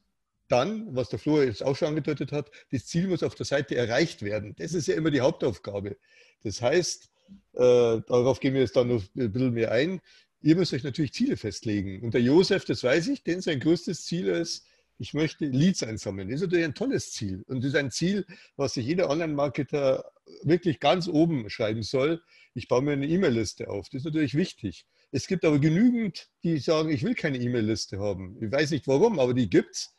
dann, 0.47 0.95
was 0.95 1.09
der 1.09 1.19
Flo 1.19 1.41
jetzt 1.41 1.63
auch 1.63 1.75
schon 1.75 1.89
angedeutet 1.89 2.31
hat, 2.31 2.51
das 2.71 2.85
Ziel 2.85 3.07
muss 3.07 3.23
auf 3.23 3.35
der 3.35 3.45
Seite 3.45 3.75
erreicht 3.75 4.21
werden. 4.21 4.55
Das 4.57 4.73
ist 4.73 4.87
ja 4.87 4.95
immer 4.95 5.11
die 5.11 5.21
Hauptaufgabe. 5.21 5.97
Das 6.43 6.61
heißt, 6.61 7.09
äh, 7.53 7.59
darauf 8.07 8.39
gehen 8.39 8.53
wir 8.53 8.61
jetzt 8.61 8.75
dann 8.75 8.89
noch 8.89 9.03
ein 9.15 9.31
bisschen 9.31 9.53
mehr 9.53 9.71
ein. 9.71 10.01
Ihr 10.41 10.55
müsst 10.55 10.73
euch 10.73 10.83
natürlich 10.83 11.13
Ziele 11.13 11.37
festlegen. 11.37 12.03
Und 12.03 12.13
der 12.13 12.21
Josef, 12.21 12.65
das 12.65 12.83
weiß 12.83 13.07
ich, 13.07 13.23
denn 13.23 13.41
sein 13.41 13.59
größtes 13.59 14.05
Ziel 14.05 14.27
ist, 14.27 14.67
ich 14.97 15.13
möchte 15.13 15.45
Leads 15.45 15.83
einsammeln. 15.83 16.29
Das 16.29 16.35
ist 16.35 16.43
natürlich 16.43 16.65
ein 16.65 16.75
tolles 16.75 17.11
Ziel. 17.11 17.43
Und 17.47 17.63
das 17.63 17.69
ist 17.69 17.75
ein 17.75 17.91
Ziel, 17.91 18.25
was 18.55 18.75
sich 18.75 18.85
jeder 18.85 19.09
Online-Marketer 19.09 20.11
wirklich 20.43 20.79
ganz 20.79 21.07
oben 21.07 21.49
schreiben 21.49 21.83
soll. 21.83 22.21
Ich 22.53 22.67
baue 22.67 22.81
mir 22.81 22.93
eine 22.93 23.07
E-Mail-Liste 23.07 23.69
auf. 23.69 23.89
Das 23.89 24.01
ist 24.01 24.05
natürlich 24.05 24.35
wichtig. 24.35 24.85
Es 25.11 25.27
gibt 25.27 25.43
aber 25.43 25.59
genügend, 25.59 26.29
die 26.43 26.57
sagen, 26.59 26.91
ich 26.91 27.03
will 27.03 27.15
keine 27.15 27.39
E-Mail-Liste 27.39 27.99
haben. 27.99 28.37
Ich 28.41 28.51
weiß 28.51 28.71
nicht 28.71 28.87
warum, 28.87 29.19
aber 29.19 29.33
die 29.33 29.49
gibt 29.49 29.75
es. 29.75 29.95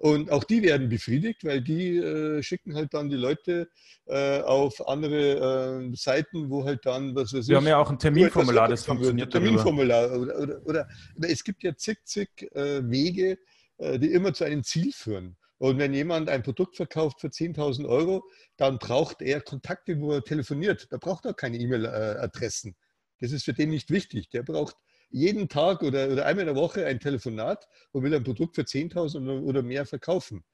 Und 0.00 0.30
auch 0.30 0.44
die 0.44 0.62
werden 0.62 0.88
befriedigt, 0.88 1.44
weil 1.44 1.60
die 1.60 1.98
äh, 1.98 2.42
schicken 2.42 2.74
halt 2.74 2.94
dann 2.94 3.10
die 3.10 3.16
Leute 3.16 3.68
äh, 4.06 4.40
auf 4.40 4.88
andere 4.88 5.82
äh, 5.90 5.94
Seiten, 5.94 6.48
wo 6.48 6.64
halt 6.64 6.86
dann, 6.86 7.14
was 7.14 7.34
weiß 7.34 7.48
Wir 7.48 7.52
ich. 7.52 7.56
haben 7.58 7.66
ja 7.66 7.76
auch 7.76 7.90
ein 7.90 7.98
Terminformular, 7.98 8.66
das 8.66 8.86
funktioniert. 8.86 9.28
Ein 9.28 9.42
Terminformular. 9.42 10.18
Oder, 10.18 10.38
oder, 10.38 10.66
oder, 10.66 10.88
es 11.20 11.44
gibt 11.44 11.62
ja 11.62 11.76
zig, 11.76 11.98
zig 12.04 12.30
äh, 12.54 12.80
Wege, 12.88 13.36
äh, 13.76 13.98
die 13.98 14.10
immer 14.10 14.32
zu 14.32 14.44
einem 14.44 14.64
Ziel 14.64 14.90
führen. 14.94 15.36
Und 15.58 15.76
wenn 15.76 15.92
jemand 15.92 16.30
ein 16.30 16.42
Produkt 16.42 16.76
verkauft 16.76 17.20
für 17.20 17.28
10.000 17.28 17.86
Euro, 17.86 18.24
dann 18.56 18.78
braucht 18.78 19.20
er 19.20 19.42
Kontakte, 19.42 20.00
wo 20.00 20.12
er 20.12 20.24
telefoniert. 20.24 20.86
Da 20.88 20.96
braucht 20.96 21.26
er 21.26 21.34
keine 21.34 21.58
E-Mail-Adressen. 21.58 22.74
Das 23.20 23.32
ist 23.32 23.44
für 23.44 23.52
den 23.52 23.68
nicht 23.68 23.90
wichtig. 23.90 24.30
Der 24.30 24.44
braucht 24.44 24.76
jeden 25.10 25.48
Tag 25.48 25.82
oder, 25.82 26.10
oder 26.10 26.26
einmal 26.26 26.46
in 26.48 26.54
der 26.54 26.62
Woche 26.62 26.86
ein 26.86 27.00
Telefonat 27.00 27.68
und 27.92 28.02
will 28.02 28.14
ein 28.14 28.24
Produkt 28.24 28.54
für 28.54 28.62
10.000 28.62 29.42
oder 29.42 29.62
mehr 29.62 29.86
verkaufen. 29.86 30.44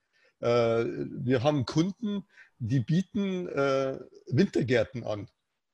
Äh, 0.40 0.46
wir 0.48 1.42
haben 1.42 1.64
Kunden, 1.64 2.26
die 2.58 2.80
bieten 2.80 3.48
äh, 3.48 3.98
Wintergärten 4.28 5.04
an. 5.04 5.28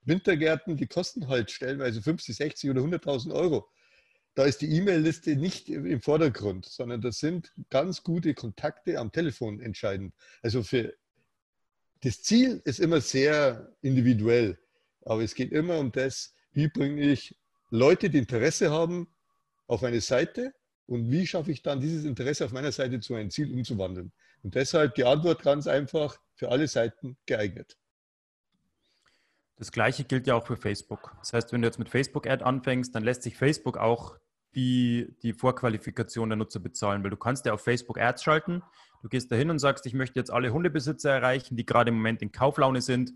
Wintergärten, 0.04 0.76
die 0.76 0.86
kosten 0.86 1.28
halt 1.28 1.50
stellenweise 1.50 2.02
50, 2.02 2.36
60 2.36 2.70
oder 2.70 2.82
100.000 2.82 3.32
Euro. 3.32 3.68
da 4.34 4.44
ist 4.44 4.62
die 4.62 4.70
E-Mail-Liste 4.70 5.36
nicht 5.36 5.68
im 5.68 6.00
Vordergrund, 6.00 6.64
sondern 6.64 7.00
das 7.00 7.18
sind 7.18 7.52
ganz 7.70 8.02
gute 8.02 8.34
Kontakte 8.34 8.98
am 8.98 9.12
Telefon 9.12 9.60
entscheidend. 9.60 10.14
Also 10.42 10.62
für 10.62 10.94
das 12.00 12.22
Ziel 12.22 12.60
ist 12.64 12.80
immer 12.80 13.00
sehr 13.00 13.72
individuell, 13.82 14.58
aber 15.02 15.22
es 15.22 15.34
geht 15.34 15.52
immer 15.52 15.78
um 15.78 15.92
das, 15.92 16.34
wie 16.52 16.68
bringe 16.68 17.00
ich 17.02 17.36
Leute, 17.72 18.10
die 18.10 18.18
Interesse 18.18 18.70
haben, 18.70 19.08
auf 19.66 19.82
eine 19.82 20.02
Seite 20.02 20.52
und 20.86 21.10
wie 21.10 21.26
schaffe 21.26 21.50
ich 21.52 21.62
dann 21.62 21.80
dieses 21.80 22.04
Interesse 22.04 22.44
auf 22.44 22.52
meiner 22.52 22.70
Seite 22.70 23.00
zu 23.00 23.14
einem 23.14 23.30
Ziel 23.30 23.50
umzuwandeln. 23.50 24.12
Und 24.42 24.54
deshalb 24.54 24.94
die 24.94 25.04
Antwort 25.04 25.42
ganz 25.42 25.66
einfach 25.66 26.18
für 26.34 26.50
alle 26.50 26.68
Seiten 26.68 27.16
geeignet. 27.24 27.78
Das 29.56 29.72
gleiche 29.72 30.04
gilt 30.04 30.26
ja 30.26 30.34
auch 30.34 30.46
für 30.46 30.58
Facebook. 30.58 31.16
Das 31.20 31.32
heißt, 31.32 31.52
wenn 31.52 31.62
du 31.62 31.68
jetzt 31.68 31.78
mit 31.78 31.88
Facebook-Ad 31.88 32.44
anfängst, 32.44 32.94
dann 32.94 33.04
lässt 33.04 33.22
sich 33.22 33.38
Facebook 33.38 33.78
auch 33.78 34.18
die, 34.54 35.16
die 35.22 35.32
Vorqualifikation 35.32 36.28
der 36.28 36.36
Nutzer 36.36 36.60
bezahlen, 36.60 37.02
weil 37.02 37.10
du 37.10 37.16
kannst 37.16 37.46
ja 37.46 37.54
auf 37.54 37.62
Facebook 37.62 37.98
Ads 37.98 38.22
schalten. 38.22 38.62
Du 39.00 39.08
gehst 39.08 39.32
da 39.32 39.36
hin 39.36 39.48
und 39.48 39.60
sagst, 39.60 39.86
ich 39.86 39.94
möchte 39.94 40.18
jetzt 40.18 40.30
alle 40.30 40.52
Hundebesitzer 40.52 41.10
erreichen, 41.10 41.56
die 41.56 41.64
gerade 41.64 41.88
im 41.88 41.96
Moment 41.96 42.20
in 42.20 42.32
Kauflaune 42.32 42.82
sind 42.82 43.12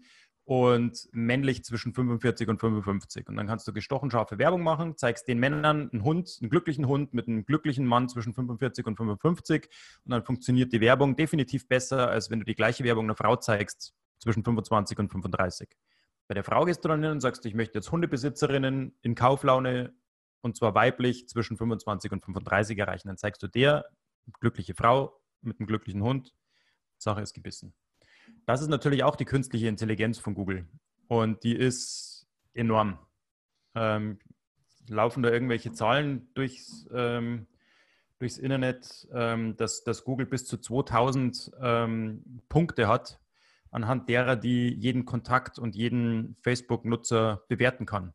und 0.47 1.09
männlich 1.11 1.65
zwischen 1.65 1.93
45 1.93 2.49
und 2.49 2.61
55. 2.61 3.29
Und 3.29 3.37
dann 3.37 3.49
kannst 3.49 3.67
du 3.67 3.73
gestochen 3.73 4.13
scharfe 4.13 4.39
Werbung 4.39 4.63
machen, 4.63 4.97
zeigst 4.97 5.27
den 5.27 5.41
Männern 5.41 5.91
einen 5.91 6.05
Hund, 6.05 6.39
einen 6.41 6.51
glücklichen 6.51 6.87
Hund 6.87 7.13
mit 7.15 7.27
einem 7.27 7.45
glücklichen 7.45 7.85
Mann 7.85 8.09
zwischen 8.09 8.33
45 8.33 8.87
und 8.87 8.97
55 8.97 9.69
und 10.05 10.13
dann 10.13 10.25
funktioniert 10.25 10.73
die 10.73 10.81
Werbung 10.81 11.17
definitiv 11.17 11.67
besser, 11.67 12.09
als 12.09 12.31
wenn 12.31 12.39
du 12.39 12.45
die 12.45 12.55
gleiche 12.55 12.85
Werbung 12.85 13.07
einer 13.07 13.17
Frau 13.17 13.35
zeigst 13.35 13.93
zwischen 14.21 14.45
25 14.45 14.97
und 15.01 15.11
35. 15.11 15.69
Bei 16.29 16.35
der 16.35 16.45
Frau 16.45 16.65
gehst 16.65 16.85
du 16.85 16.89
dann 16.89 17.03
hin 17.03 17.11
und 17.11 17.21
sagst, 17.21 17.45
ich 17.45 17.55
möchte 17.55 17.79
jetzt 17.79 17.91
Hundebesitzerinnen 17.91 18.97
in 19.03 19.15
Kauflaune 19.17 19.95
und 20.43 20.57
zwar 20.57 20.77
weiblich 20.77 21.29
zwischen 21.29 21.57
25 21.57 22.13
und 22.13 22.25
35 22.25 22.79
erreichen. 22.79 23.09
Dann 23.09 23.17
zeigst 23.17 23.43
du 23.43 23.49
der 23.49 23.87
glückliche 24.39 24.75
Frau 24.75 25.21
mit 25.41 25.59
einem 25.59 25.67
glücklichen 25.67 26.05
Hund. 26.05 26.33
Sache 26.99 27.21
ist 27.21 27.35
gebissen. 27.35 27.75
Das 28.47 28.63
ist 28.63 28.69
natürlich 28.69 29.03
auch 29.03 29.17
die 29.17 29.25
künstliche 29.25 29.67
Intelligenz 29.67 30.19
von 30.19 30.35
Google 30.35 30.67
und 31.09 31.43
die 31.43 31.57
ist 31.57 32.29
enorm. 32.55 32.99
Ähm, 33.75 34.21
laufen 34.89 35.25
da 35.25 35.31
irgendwelche 35.31 35.73
Zahlen 35.73 36.33
durchs, 36.35 36.89
ähm, 36.95 37.49
durchs 38.21 38.39
Internet, 38.39 39.09
ähm, 39.13 39.57
dass, 39.57 39.83
dass 39.83 40.05
Google 40.05 40.27
bis 40.27 40.47
zu 40.47 40.59
2000 40.59 41.51
ähm, 41.61 42.41
Punkte 42.49 42.87
hat, 42.87 43.21
anhand 43.73 44.09
derer 44.09 44.37
die 44.37 44.73
jeden 44.73 45.05
Kontakt 45.07 45.59
und 45.59 45.75
jeden 45.75 46.37
Facebook-Nutzer 46.37 47.43
bewerten 47.49 47.85
kann. 47.85 48.15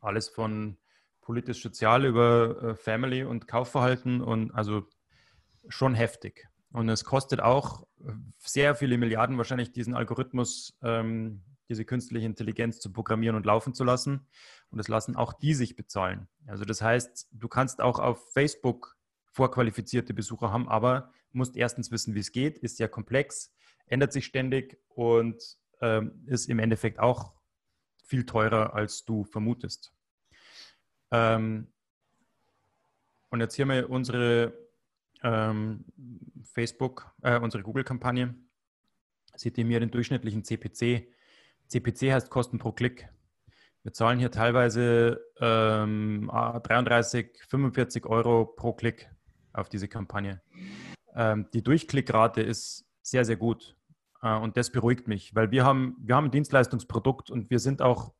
Alles 0.00 0.30
von 0.30 0.78
politisch-sozial 1.20 2.06
über 2.06 2.62
äh, 2.62 2.74
Family 2.74 3.24
und 3.24 3.46
Kaufverhalten 3.46 4.22
und 4.22 4.50
also 4.52 4.88
schon 5.68 5.94
heftig. 5.94 6.48
Und 6.72 6.88
es 6.88 7.04
kostet 7.04 7.40
auch 7.40 7.86
sehr 8.38 8.74
viele 8.74 8.98
Milliarden 8.98 9.36
wahrscheinlich, 9.38 9.72
diesen 9.72 9.94
Algorithmus, 9.94 10.78
ähm, 10.82 11.42
diese 11.68 11.84
künstliche 11.84 12.26
Intelligenz 12.26 12.80
zu 12.80 12.92
programmieren 12.92 13.36
und 13.36 13.46
laufen 13.46 13.74
zu 13.74 13.84
lassen. 13.84 14.26
Und 14.70 14.78
das 14.78 14.88
lassen 14.88 15.16
auch 15.16 15.32
die 15.32 15.54
sich 15.54 15.76
bezahlen. 15.76 16.28
Also 16.46 16.64
das 16.64 16.82
heißt, 16.82 17.28
du 17.32 17.48
kannst 17.48 17.80
auch 17.80 17.98
auf 17.98 18.32
Facebook 18.32 18.96
vorqualifizierte 19.32 20.12
Besucher 20.12 20.52
haben, 20.52 20.68
aber 20.68 21.12
musst 21.32 21.56
erstens 21.56 21.90
wissen, 21.90 22.14
wie 22.14 22.20
es 22.20 22.32
geht, 22.32 22.58
ist 22.58 22.76
sehr 22.76 22.88
komplex, 22.88 23.54
ändert 23.86 24.12
sich 24.12 24.26
ständig 24.26 24.78
und 24.88 25.40
ähm, 25.80 26.24
ist 26.26 26.48
im 26.48 26.58
Endeffekt 26.58 26.98
auch 26.98 27.32
viel 28.04 28.26
teurer, 28.26 28.74
als 28.74 29.04
du 29.04 29.24
vermutest. 29.24 29.92
Ähm, 31.12 31.72
und 33.30 33.40
jetzt 33.40 33.54
hier 33.54 33.66
mal 33.66 33.84
unsere 33.84 34.52
ähm, 35.22 35.84
Facebook, 36.42 37.12
äh, 37.22 37.38
unsere 37.38 37.62
Google-Kampagne. 37.62 38.34
Seht 39.36 39.58
ihr 39.58 39.64
mir 39.64 39.80
den 39.80 39.90
durchschnittlichen 39.90 40.44
CPC. 40.44 41.08
CPC 41.68 42.12
heißt 42.12 42.30
Kosten 42.30 42.58
pro 42.58 42.72
Klick. 42.72 43.08
Wir 43.82 43.92
zahlen 43.92 44.18
hier 44.18 44.30
teilweise 44.30 45.20
ähm, 45.40 46.30
33, 46.30 47.44
45 47.48 48.06
Euro 48.06 48.44
pro 48.44 48.72
Klick 48.74 49.10
auf 49.52 49.68
diese 49.68 49.88
Kampagne. 49.88 50.42
Ähm, 51.14 51.46
die 51.54 51.62
Durchklickrate 51.62 52.42
ist 52.42 52.86
sehr, 53.02 53.24
sehr 53.24 53.36
gut. 53.36 53.76
Äh, 54.22 54.36
und 54.36 54.56
das 54.56 54.70
beruhigt 54.70 55.08
mich, 55.08 55.34
weil 55.34 55.50
wir 55.50 55.64
haben, 55.64 55.96
wir 56.00 56.16
haben 56.16 56.26
ein 56.26 56.30
Dienstleistungsprodukt 56.30 57.30
und 57.30 57.50
wir 57.50 57.58
sind 57.58 57.80
auch 57.82 58.12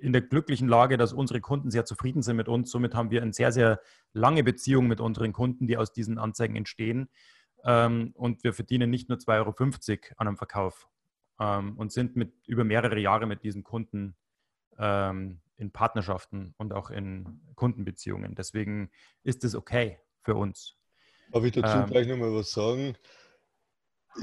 in 0.00 0.12
der 0.12 0.22
glücklichen 0.22 0.68
Lage, 0.68 0.96
dass 0.96 1.12
unsere 1.12 1.40
Kunden 1.40 1.70
sehr 1.70 1.84
zufrieden 1.84 2.22
sind 2.22 2.36
mit 2.36 2.48
uns. 2.48 2.70
Somit 2.70 2.94
haben 2.94 3.10
wir 3.10 3.22
eine 3.22 3.32
sehr, 3.32 3.52
sehr 3.52 3.80
lange 4.12 4.42
Beziehung 4.42 4.86
mit 4.86 5.00
unseren 5.00 5.32
Kunden, 5.32 5.66
die 5.66 5.76
aus 5.76 5.92
diesen 5.92 6.18
Anzeigen 6.18 6.56
entstehen. 6.56 7.08
Ähm, 7.64 8.12
und 8.14 8.42
wir 8.42 8.52
verdienen 8.52 8.90
nicht 8.90 9.08
nur 9.08 9.18
2,50 9.18 9.30
Euro 9.38 10.14
an 10.16 10.26
einem 10.26 10.36
Verkauf 10.36 10.88
ähm, 11.38 11.76
und 11.76 11.92
sind 11.92 12.16
mit 12.16 12.32
über 12.46 12.64
mehrere 12.64 12.98
Jahre 12.98 13.26
mit 13.26 13.42
diesen 13.42 13.62
Kunden 13.62 14.16
ähm, 14.78 15.40
in 15.56 15.70
Partnerschaften 15.70 16.54
und 16.56 16.72
auch 16.72 16.90
in 16.90 17.42
Kundenbeziehungen. 17.54 18.34
Deswegen 18.34 18.90
ist 19.22 19.44
es 19.44 19.54
okay 19.54 19.98
für 20.22 20.34
uns. 20.34 20.76
Darf 21.32 21.44
ich 21.44 21.52
dazu 21.52 21.78
ähm, 21.78 21.86
gleich 21.86 22.06
nochmal 22.06 22.34
was 22.34 22.50
sagen? 22.50 22.96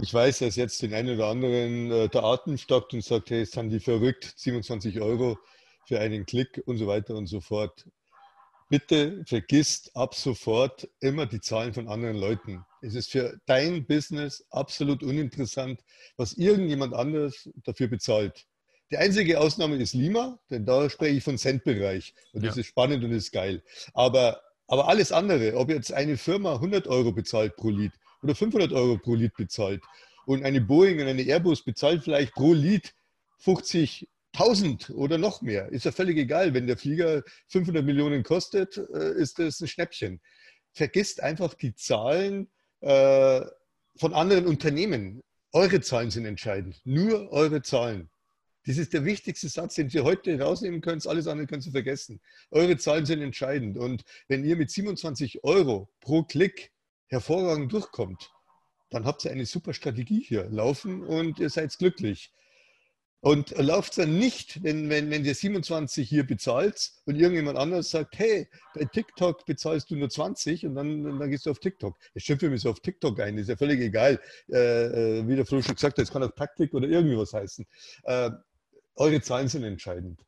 Ich 0.02 0.14
weiß, 0.14 0.40
dass 0.40 0.56
jetzt 0.56 0.82
den 0.82 0.94
einen 0.94 1.16
oder 1.16 1.28
anderen 1.28 1.92
äh, 1.92 2.10
der 2.10 2.24
Atem 2.24 2.58
stockt 2.58 2.94
und 2.94 3.04
sagt, 3.04 3.30
hey, 3.30 3.46
sind 3.46 3.70
die 3.70 3.80
verrückt, 3.80 4.34
27 4.36 5.00
Euro 5.00 5.38
für 5.88 6.00
einen 6.00 6.26
Klick 6.26 6.62
und 6.66 6.78
so 6.78 6.86
weiter 6.86 7.16
und 7.16 7.28
so 7.28 7.40
fort. 7.40 7.86
Bitte 8.70 9.24
vergisst 9.26 9.96
ab 9.96 10.14
sofort 10.14 10.90
immer 11.00 11.26
die 11.26 11.40
Zahlen 11.40 11.74
von 11.74 11.88
anderen 11.88 12.18
Leuten. 12.18 12.66
Es 12.82 12.96
ist 12.96 13.10
für 13.10 13.40
dein 13.46 13.86
Business 13.86 14.46
absolut 14.50 15.04
uninteressant, 15.04 15.80
was 16.18 16.34
irgendjemand 16.34 16.94
anders 16.94 17.50
dafür 17.64 17.88
bezahlt. 17.88 18.46
Die 18.92 18.98
einzige 18.98 19.40
Ausnahme 19.40 19.78
ist 19.78 19.94
Lima, 19.94 20.38
denn 20.50 20.66
da 20.66 20.90
spreche 20.90 21.18
ich 21.18 21.24
von 21.24 21.38
Centbereich 21.38 22.14
und 22.34 22.46
das 22.46 22.56
ja. 22.56 22.62
ist 22.62 22.68
spannend 22.68 23.04
und 23.06 23.12
ist 23.12 23.32
geil. 23.32 23.64
Aber, 23.94 24.42
aber 24.68 24.90
alles 24.90 25.14
andere, 25.14 25.56
ob 25.56 25.70
jetzt 25.70 25.94
eine 25.94 26.18
Firma 26.18 26.56
100 26.56 26.88
Euro 26.88 27.14
bezahlt 27.14 27.56
pro 27.56 27.70
Lied 27.70 27.94
oder 28.22 28.36
500 28.36 28.74
Euro 28.74 28.98
pro 28.98 29.16
Lied 29.16 29.34
bezahlt 29.36 29.82
und 30.26 30.44
eine 30.44 30.60
Boeing 30.60 31.00
und 31.00 31.08
eine 31.08 31.22
Airbus 31.22 31.64
bezahlt 31.64 32.04
vielleicht 32.04 32.34
pro 32.34 32.54
Lied 32.54 32.94
50 33.40 34.08
1000 34.40 34.92
oder 34.92 35.18
noch 35.18 35.42
mehr. 35.42 35.70
Ist 35.70 35.86
ja 35.86 35.92
völlig 35.92 36.18
egal. 36.18 36.54
Wenn 36.54 36.68
der 36.68 36.78
Flieger 36.78 37.24
500 37.48 37.84
Millionen 37.84 38.24
kostet, 38.24 38.78
äh, 38.78 39.14
ist 39.14 39.40
das 39.40 39.60
ein 39.60 39.68
Schnäppchen. 39.68 40.22
Vergisst 40.74 41.24
einfach 41.24 41.54
die 41.54 41.74
Zahlen 41.74 42.50
äh, 42.82 43.42
von 43.96 44.14
anderen 44.14 44.46
Unternehmen. 44.46 45.24
Eure 45.54 45.82
Zahlen 45.82 46.12
sind 46.12 46.26
entscheidend. 46.26 46.80
Nur 46.84 47.32
eure 47.32 47.62
Zahlen. 47.62 48.10
Das 48.68 48.78
ist 48.78 48.94
der 48.94 49.06
wichtigste 49.06 49.48
Satz, 49.48 49.76
den 49.76 49.90
ihr 49.90 50.04
heute 50.04 50.40
rausnehmen 50.40 50.82
könnt. 50.82 51.08
Alles 51.08 51.28
andere 51.28 51.48
könnt 51.48 51.66
ihr 51.66 51.72
vergessen. 51.72 52.20
Eure 52.52 52.78
Zahlen 52.78 53.06
sind 53.06 53.22
entscheidend. 53.22 53.78
Und 53.78 54.04
wenn 54.28 54.44
ihr 54.44 54.58
mit 54.58 54.70
27 54.70 55.44
Euro 55.44 55.90
pro 56.02 56.24
Klick 56.24 56.72
hervorragend 57.08 57.72
durchkommt, 57.72 58.30
dann 58.90 59.06
habt 59.06 59.24
ihr 59.26 59.32
eine 59.32 59.46
super 59.46 59.74
Strategie 59.74 60.22
hier 60.22 60.50
laufen 60.50 61.02
und 61.02 61.40
ihr 61.40 61.50
seid 61.50 61.78
glücklich. 61.78 62.34
Und 63.20 63.58
läuft 63.58 63.98
dann 63.98 64.18
nicht, 64.20 64.64
wenn, 64.64 64.90
wenn, 64.90 65.10
wenn 65.10 65.26
ihr 65.26 65.34
27 65.34 66.08
hier 66.08 66.26
bezahlt 66.26 66.92
und 67.06 67.16
irgendjemand 67.16 67.58
anderes 67.58 67.90
sagt, 67.90 68.20
hey, 68.20 68.48
bei 68.76 68.86
TikTok 68.86 69.46
bezahlst 69.46 69.90
du 69.90 69.96
nur 69.96 70.10
20 70.10 70.68
und 70.68 70.76
dann, 70.76 71.20
dann 71.20 71.30
gehst 71.32 71.48
du 71.48 71.52
auf 71.52 71.60
TikTok. 71.60 71.98
Ich 72.14 72.26
schimpfe 72.26 72.50
mich 72.50 72.62
so 72.62 72.70
auf 72.70 72.80
TikTok 72.80 73.20
ein, 73.20 73.38
ist 73.38 73.50
ja 73.50 73.58
völlig 73.58 73.82
egal, 73.82 74.22
äh, 74.52 75.20
äh 75.20 75.28
wie 75.28 75.36
der 75.36 75.46
Flo 75.46 75.58
gesagt 75.58 75.82
hat, 75.84 76.00
es 76.00 76.12
kann 76.12 76.24
auch 76.24 76.36
Taktik 76.36 76.74
oder 76.76 76.88
irgendwie 76.88 77.18
was 77.18 77.34
heißen. 77.34 77.66
Äh, 78.04 78.30
eure 78.96 79.22
Zahlen 79.22 79.48
sind 79.48 79.64
entscheidend. 79.64 80.24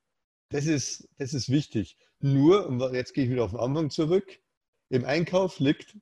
Das 0.50 0.66
ist, 0.66 1.08
das 1.20 1.34
ist 1.36 1.50
wichtig. 1.50 1.96
Nur, 2.20 2.68
und 2.68 2.82
jetzt 2.94 3.14
gehe 3.14 3.26
ich 3.26 3.30
wieder 3.30 3.44
auf 3.44 3.52
den 3.52 3.60
Anfang 3.60 3.92
zurück, 3.92 4.40
im 4.90 5.06
Einkauf 5.06 5.60
liegt 5.60 5.96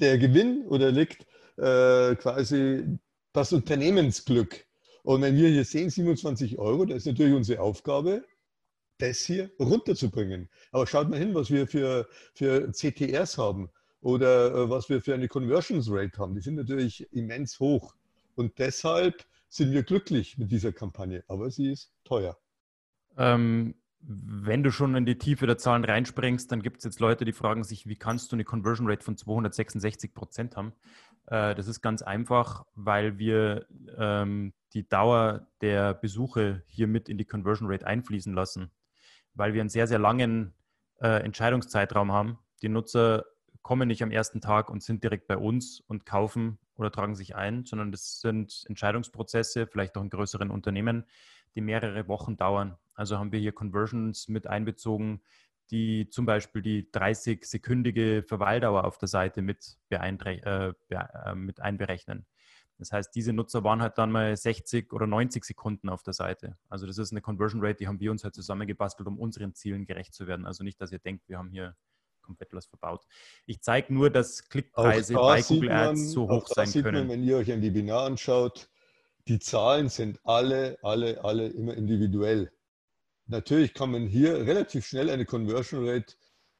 der 0.00 0.18
Gewinn 0.18 0.66
oder 0.66 0.90
liegt 0.90 1.26
äh, 1.56 2.14
quasi 2.16 2.98
das 3.32 3.52
Unternehmensglück. 3.52 4.67
Und 5.02 5.22
wenn 5.22 5.36
wir 5.36 5.48
hier 5.48 5.64
sehen, 5.64 5.90
27 5.90 6.58
Euro, 6.58 6.84
das 6.84 6.98
ist 6.98 7.06
natürlich 7.06 7.34
unsere 7.34 7.60
Aufgabe, 7.60 8.24
das 8.98 9.20
hier 9.20 9.50
runterzubringen. 9.58 10.48
Aber 10.72 10.86
schaut 10.86 11.08
mal 11.08 11.18
hin, 11.18 11.34
was 11.34 11.50
wir 11.50 11.66
für, 11.66 12.08
für 12.34 12.70
CTRs 12.72 13.38
haben 13.38 13.70
oder 14.00 14.54
äh, 14.54 14.70
was 14.70 14.88
wir 14.88 15.00
für 15.00 15.14
eine 15.14 15.28
Conversions 15.28 15.88
Rate 15.90 16.18
haben. 16.18 16.34
Die 16.34 16.40
sind 16.40 16.56
natürlich 16.56 17.10
immens 17.12 17.58
hoch. 17.60 17.94
Und 18.34 18.58
deshalb 18.58 19.24
sind 19.48 19.72
wir 19.72 19.82
glücklich 19.82 20.38
mit 20.38 20.50
dieser 20.50 20.72
Kampagne. 20.72 21.24
Aber 21.28 21.50
sie 21.50 21.72
ist 21.72 21.92
teuer. 22.04 22.36
Ähm, 23.16 23.74
wenn 24.00 24.62
du 24.62 24.70
schon 24.70 24.94
in 24.94 25.06
die 25.06 25.18
Tiefe 25.18 25.46
der 25.46 25.58
Zahlen 25.58 25.84
reinspringst, 25.84 26.50
dann 26.52 26.62
gibt 26.62 26.78
es 26.78 26.84
jetzt 26.84 27.00
Leute, 27.00 27.24
die 27.24 27.32
fragen 27.32 27.64
sich, 27.64 27.86
wie 27.86 27.96
kannst 27.96 28.30
du 28.30 28.36
eine 28.36 28.44
Conversion 28.44 28.88
Rate 28.88 29.04
von 29.04 29.16
266 29.16 30.14
Prozent 30.14 30.56
haben? 30.56 30.72
Äh, 31.30 31.54
das 31.54 31.68
ist 31.68 31.80
ganz 31.82 32.02
einfach, 32.02 32.64
weil 32.74 33.18
wir 33.18 33.66
ähm, 33.96 34.52
die 34.72 34.88
Dauer 34.88 35.46
der 35.60 35.94
Besuche 35.94 36.62
hier 36.66 36.86
mit 36.86 37.08
in 37.08 37.18
die 37.18 37.24
Conversion 37.24 37.70
Rate 37.70 37.86
einfließen 37.86 38.34
lassen. 38.34 38.70
weil 39.34 39.54
wir 39.54 39.60
einen 39.60 39.70
sehr, 39.70 39.86
sehr 39.86 40.00
langen 40.00 40.52
äh, 41.00 41.22
Entscheidungszeitraum 41.22 42.12
haben. 42.12 42.38
Die 42.62 42.68
Nutzer 42.68 43.24
kommen 43.62 43.88
nicht 43.88 44.02
am 44.02 44.10
ersten 44.10 44.40
Tag 44.40 44.70
und 44.70 44.82
sind 44.82 45.04
direkt 45.04 45.28
bei 45.28 45.36
uns 45.36 45.80
und 45.80 46.06
kaufen 46.06 46.58
oder 46.76 46.90
tragen 46.90 47.14
sich 47.14 47.36
ein, 47.36 47.64
sondern 47.64 47.92
das 47.92 48.20
sind 48.20 48.64
Entscheidungsprozesse, 48.68 49.66
vielleicht 49.66 49.96
auch 49.96 50.02
in 50.02 50.10
größeren 50.10 50.50
Unternehmen, 50.50 51.04
die 51.54 51.60
mehrere 51.60 52.08
Wochen 52.08 52.36
dauern. 52.36 52.76
Also 52.94 53.18
haben 53.18 53.30
wir 53.30 53.38
hier 53.38 53.52
Conversions 53.52 54.28
mit 54.28 54.46
einbezogen, 54.46 55.20
die 55.70 56.08
zum 56.10 56.26
Beispiel 56.26 56.62
die 56.62 56.90
30-sekündige 56.90 58.22
Verweildauer 58.22 58.84
auf 58.84 58.98
der 58.98 59.08
Seite 59.08 59.42
mit, 59.42 59.76
äh, 59.90 59.98
äh, 59.98 61.34
mit 61.34 61.60
einberechnen. 61.60 62.26
Das 62.78 62.92
heißt, 62.92 63.14
diese 63.14 63.32
Nutzer 63.32 63.64
waren 63.64 63.82
halt 63.82 63.98
dann 63.98 64.12
mal 64.12 64.36
60 64.36 64.92
oder 64.92 65.06
90 65.06 65.44
Sekunden 65.44 65.88
auf 65.88 66.04
der 66.04 66.12
Seite. 66.12 66.56
Also 66.68 66.86
das 66.86 66.98
ist 66.98 67.10
eine 67.10 67.20
Conversion 67.20 67.60
Rate, 67.64 67.78
die 67.78 67.88
haben 67.88 67.98
wir 67.98 68.10
uns 68.10 68.22
halt 68.22 68.34
zusammengebastelt, 68.34 69.08
um 69.08 69.18
unseren 69.18 69.54
Zielen 69.54 69.84
gerecht 69.84 70.14
zu 70.14 70.26
werden. 70.28 70.46
Also 70.46 70.62
nicht, 70.62 70.80
dass 70.80 70.92
ihr 70.92 71.00
denkt, 71.00 71.28
wir 71.28 71.38
haben 71.38 71.50
hier 71.50 71.74
komplett 72.22 72.52
was 72.52 72.66
verbaut. 72.66 73.04
Ich 73.46 73.62
zeige 73.62 73.92
nur, 73.92 74.10
dass 74.10 74.48
Klickpreise 74.48 75.14
bei 75.14 75.42
Google 75.42 75.70
man, 75.70 75.88
Ads 75.88 76.12
so 76.12 76.28
hoch 76.28 76.46
sein 76.46 76.70
können. 76.70 77.08
Man, 77.08 77.08
wenn 77.08 77.24
ihr 77.24 77.38
euch 77.38 77.50
ein 77.50 77.62
Webinar 77.62 78.04
anschaut, 78.04 78.68
die 79.26 79.38
Zahlen 79.38 79.88
sind 79.88 80.20
alle, 80.24 80.78
alle, 80.82 81.22
alle 81.24 81.48
immer 81.48 81.74
individuell. 81.74 82.52
Natürlich 83.28 83.74
kann 83.74 83.90
man 83.90 84.06
hier 84.06 84.46
relativ 84.46 84.86
schnell 84.86 85.10
eine 85.10 85.26
Conversion 85.26 85.86
Rate 85.86 86.14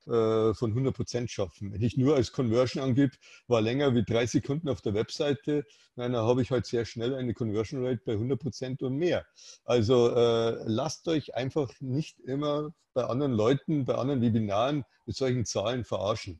äh, 0.06 0.54
von 0.54 0.70
100 0.70 0.94
Prozent 0.94 1.30
schaffen. 1.30 1.72
Wenn 1.72 1.82
ich 1.82 1.96
nur 1.96 2.16
als 2.16 2.30
Conversion 2.30 2.82
angebe, 2.82 3.16
war 3.46 3.62
länger 3.62 3.94
wie 3.94 4.04
drei 4.04 4.26
Sekunden 4.26 4.68
auf 4.68 4.82
der 4.82 4.94
Webseite, 4.94 5.64
dann 5.96 6.14
habe 6.14 6.42
ich 6.42 6.50
halt 6.50 6.66
sehr 6.66 6.84
schnell 6.84 7.14
eine 7.14 7.32
Conversion 7.32 7.84
Rate 7.84 8.02
bei 8.04 8.12
100 8.12 8.38
Prozent 8.38 8.82
und 8.82 8.96
mehr. 8.96 9.26
Also 9.64 10.14
äh, 10.14 10.62
lasst 10.66 11.08
euch 11.08 11.34
einfach 11.34 11.72
nicht 11.80 12.20
immer 12.20 12.70
bei 12.92 13.04
anderen 13.04 13.32
Leuten, 13.32 13.84
bei 13.86 13.94
anderen 13.94 14.20
Webinaren 14.20 14.84
mit 15.06 15.16
solchen 15.16 15.46
Zahlen 15.46 15.84
verarschen. 15.84 16.38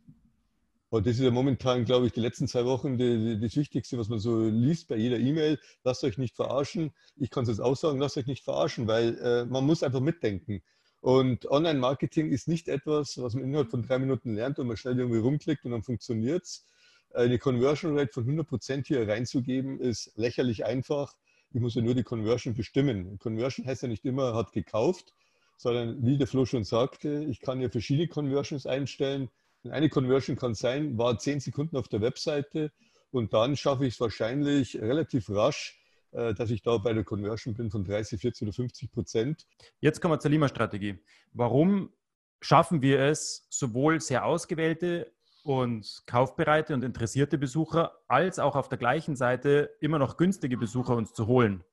Und 0.90 1.06
das 1.06 1.16
ist 1.16 1.22
ja 1.22 1.30
momentan, 1.30 1.84
glaube 1.84 2.06
ich, 2.06 2.12
die 2.12 2.20
letzten 2.20 2.48
zwei 2.48 2.64
Wochen 2.64 2.96
die, 2.96 3.36
die, 3.36 3.40
das 3.40 3.56
Wichtigste, 3.56 3.98
was 3.98 4.08
man 4.08 4.18
so 4.20 4.44
liest 4.44 4.88
bei 4.88 4.96
jeder 4.96 5.18
E-Mail. 5.18 5.58
Lasst 5.84 6.02
euch 6.02 6.16
nicht 6.16 6.34
verarschen. 6.34 6.92
Ich 7.16 7.30
kann 7.30 7.42
es 7.42 7.50
jetzt 7.50 7.60
auch 7.60 7.76
sagen, 7.76 7.98
lasst 7.98 8.16
euch 8.16 8.26
nicht 8.26 8.44
verarschen, 8.44 8.86
weil 8.86 9.18
äh, 9.18 9.44
man 9.44 9.66
muss 9.66 9.82
einfach 9.82 10.00
mitdenken. 10.00 10.62
Und 11.00 11.48
Online-Marketing 11.50 12.30
ist 12.30 12.48
nicht 12.48 12.68
etwas, 12.68 13.18
was 13.18 13.34
man 13.34 13.44
innerhalb 13.44 13.70
von 13.70 13.82
drei 13.82 13.98
Minuten 13.98 14.34
lernt 14.34 14.58
und 14.58 14.66
man 14.66 14.76
schnell 14.76 14.98
irgendwie 14.98 15.20
rumklickt 15.20 15.64
und 15.64 15.72
dann 15.72 15.82
funktioniert 15.82 16.44
es. 16.44 16.66
Eine 17.14 17.38
Conversion 17.38 17.98
Rate 17.98 18.12
von 18.12 18.26
100% 18.26 18.86
hier 18.86 19.06
reinzugeben, 19.06 19.80
ist 19.80 20.12
lächerlich 20.16 20.64
einfach. 20.64 21.14
Ich 21.52 21.60
muss 21.60 21.74
ja 21.74 21.82
nur 21.82 21.94
die 21.94 22.02
Conversion 22.02 22.54
bestimmen. 22.54 23.18
Conversion 23.18 23.66
heißt 23.66 23.82
ja 23.82 23.88
nicht 23.88 24.04
immer, 24.04 24.34
hat 24.34 24.52
gekauft, 24.52 25.14
sondern 25.56 26.04
wie 26.04 26.18
der 26.18 26.26
Flo 26.26 26.44
schon 26.44 26.64
sagte, 26.64 27.24
ich 27.24 27.40
kann 27.40 27.60
ja 27.60 27.70
verschiedene 27.70 28.08
Conversions 28.08 28.66
einstellen. 28.66 29.30
Eine 29.64 29.88
Conversion 29.88 30.36
kann 30.36 30.54
sein, 30.54 30.96
war 30.96 31.18
zehn 31.18 31.40
Sekunden 31.40 31.76
auf 31.76 31.88
der 31.88 32.00
Webseite 32.00 32.72
und 33.10 33.32
dann 33.32 33.56
schaffe 33.56 33.86
ich 33.86 33.94
es 33.94 34.00
wahrscheinlich 34.00 34.76
relativ 34.80 35.28
rasch, 35.30 35.80
äh, 36.12 36.32
dass 36.34 36.50
ich 36.50 36.62
da 36.62 36.78
bei 36.78 36.92
der 36.92 37.04
Conversion 37.04 37.54
bin 37.54 37.70
von 37.70 37.84
30, 37.84 38.20
40 38.20 38.42
oder 38.42 38.52
50 38.52 38.92
Prozent. 38.92 39.46
Jetzt 39.80 40.00
kommen 40.00 40.14
wir 40.14 40.20
zur 40.20 40.30
Lima-Strategie. 40.30 40.98
Warum 41.32 41.92
schaffen 42.40 42.82
wir 42.82 43.00
es, 43.00 43.46
sowohl 43.50 44.00
sehr 44.00 44.24
ausgewählte 44.24 45.12
und 45.42 46.02
kaufbereite 46.06 46.74
und 46.74 46.84
interessierte 46.84 47.36
Besucher 47.36 47.98
als 48.06 48.38
auch 48.38 48.54
auf 48.54 48.68
der 48.68 48.78
gleichen 48.78 49.16
Seite 49.16 49.70
immer 49.80 49.98
noch 49.98 50.16
günstige 50.16 50.56
Besucher 50.56 50.94
uns 50.94 51.12
zu 51.12 51.26
holen? 51.26 51.64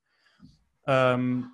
Ähm, 0.88 1.52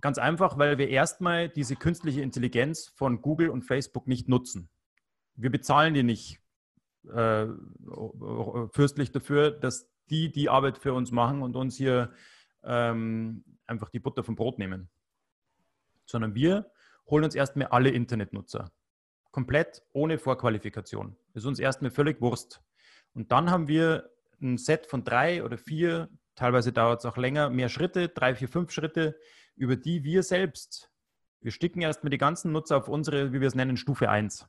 ganz 0.00 0.18
einfach, 0.18 0.58
weil 0.58 0.78
wir 0.78 0.88
erstmal 0.88 1.48
diese 1.48 1.76
künstliche 1.76 2.20
Intelligenz 2.20 2.92
von 2.94 3.22
Google 3.22 3.48
und 3.48 3.62
Facebook 3.62 4.06
nicht 4.06 4.28
nutzen. 4.28 4.68
Wir 5.36 5.50
bezahlen 5.50 5.94
die 5.94 6.02
nicht 6.02 6.40
äh, 7.12 7.46
fürstlich 8.70 9.12
dafür, 9.12 9.50
dass 9.50 9.90
die 10.10 10.30
die 10.30 10.48
Arbeit 10.48 10.78
für 10.78 10.94
uns 10.94 11.10
machen 11.10 11.42
und 11.42 11.56
uns 11.56 11.76
hier 11.76 12.12
ähm, 12.64 13.44
einfach 13.66 13.90
die 13.90 13.98
Butter 13.98 14.24
vom 14.24 14.36
Brot 14.36 14.58
nehmen. 14.58 14.88
Sondern 16.06 16.34
wir 16.34 16.70
holen 17.08 17.24
uns 17.24 17.34
erstmal 17.34 17.68
alle 17.68 17.90
Internetnutzer. 17.90 18.70
Komplett 19.30 19.82
ohne 19.92 20.18
Vorqualifikation. 20.18 21.16
Ist 21.34 21.44
uns 21.44 21.58
erstmal 21.58 21.90
völlig 21.90 22.20
Wurst. 22.20 22.62
Und 23.14 23.32
dann 23.32 23.50
haben 23.50 23.68
wir 23.68 24.10
ein 24.40 24.58
Set 24.58 24.86
von 24.86 25.04
drei 25.04 25.44
oder 25.44 25.58
vier, 25.58 26.08
teilweise 26.34 26.72
dauert 26.72 27.00
es 27.00 27.06
auch 27.06 27.16
länger, 27.16 27.50
mehr 27.50 27.68
Schritte, 27.68 28.08
drei, 28.08 28.34
vier, 28.34 28.48
fünf 28.48 28.70
Schritte, 28.70 29.18
über 29.56 29.76
die 29.76 30.04
wir 30.04 30.22
selbst, 30.22 30.90
wir 31.46 31.52
sticken 31.52 31.80
erstmal 31.80 32.10
die 32.10 32.18
ganzen 32.18 32.50
Nutzer 32.50 32.76
auf 32.76 32.88
unsere, 32.88 33.32
wie 33.32 33.40
wir 33.40 33.46
es 33.46 33.54
nennen, 33.54 33.76
Stufe 33.76 34.08
1. 34.08 34.48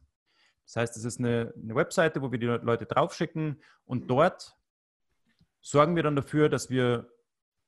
Das 0.68 0.76
heißt, 0.76 0.98
es 0.98 1.06
ist 1.06 1.20
eine, 1.20 1.54
eine 1.62 1.76
Webseite, 1.76 2.22
wo 2.22 2.32
wir 2.32 2.40
die 2.40 2.46
Leute 2.46 2.86
draufschicken 2.86 3.62
und 3.86 4.10
dort 4.10 4.58
sorgen 5.62 5.96
wir 5.96 6.04
dann 6.04 6.16
dafür, 6.16 6.50
dass 6.50 6.70
wir 6.70 7.10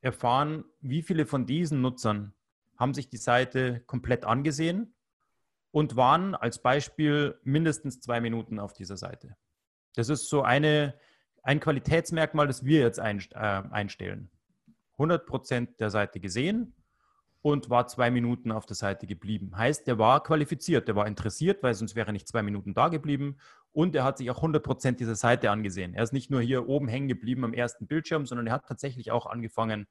erfahren, 0.02 0.66
wie 0.82 1.02
viele 1.02 1.26
von 1.26 1.46
diesen 1.46 1.82
Nutzern 1.82 2.34
haben 2.78 2.94
sich 2.94 3.10
die 3.10 3.18
Seite 3.18 3.80
komplett 3.88 4.26
angesehen 4.26 4.94
und 5.72 5.96
waren 5.96 6.36
als 6.36 6.62
Beispiel 6.62 7.40
mindestens 7.44 8.02
zwei 8.02 8.20
Minuten 8.20 8.60
auf 8.60 8.74
dieser 8.74 8.98
Seite. 8.98 9.38
Das 9.96 10.10
ist 10.10 10.30
so 10.30 10.44
eine, 10.44 10.94
ein 11.42 11.62
Qualitätsmerkmal, 11.62 12.48
das 12.48 12.66
wir 12.66 12.82
jetzt 12.82 13.00
äh, 13.00 13.02
einstellen. 13.32 14.30
100 14.94 15.26
Prozent 15.26 15.80
der 15.80 15.90
Seite 15.90 16.20
gesehen 16.20 16.76
und 17.42 17.70
war 17.70 17.88
zwei 17.88 18.12
Minuten 18.12 18.52
auf 18.52 18.66
der 18.66 18.76
Seite 18.76 19.08
geblieben. 19.08 19.56
Heißt, 19.56 19.88
der 19.88 19.98
war 19.98 20.22
qualifiziert, 20.24 20.88
der 20.88 20.96
war 20.96 21.08
interessiert, 21.08 21.64
weil 21.64 21.74
sonst 21.74 21.96
wäre 21.96 22.08
er 22.08 22.14
nicht 22.14 22.28
zwei 22.28 22.44
Minuten 22.44 22.74
da 22.74 22.90
geblieben 22.90 23.38
und 23.72 23.96
er 23.96 24.04
hat 24.04 24.18
sich 24.18 24.30
auch 24.30 24.38
100 24.38 24.64
Prozent 24.64 25.00
dieser 25.00 25.16
Seite 25.16 25.52
angesehen. 25.52 25.94
Er 25.94 26.04
ist 26.04 26.14
nicht 26.14 26.30
nur 26.30 26.42
hier 26.42 26.68
oben 26.68 26.88
hängen 26.88 27.08
geblieben 27.08 27.46
am 27.46 27.54
ersten 27.54 27.88
Bildschirm, 27.88 28.26
sondern 28.26 28.48
er 28.48 28.54
hat 28.54 28.68
tatsächlich 28.68 29.12
auch 29.12 29.26
angefangen 29.26 29.88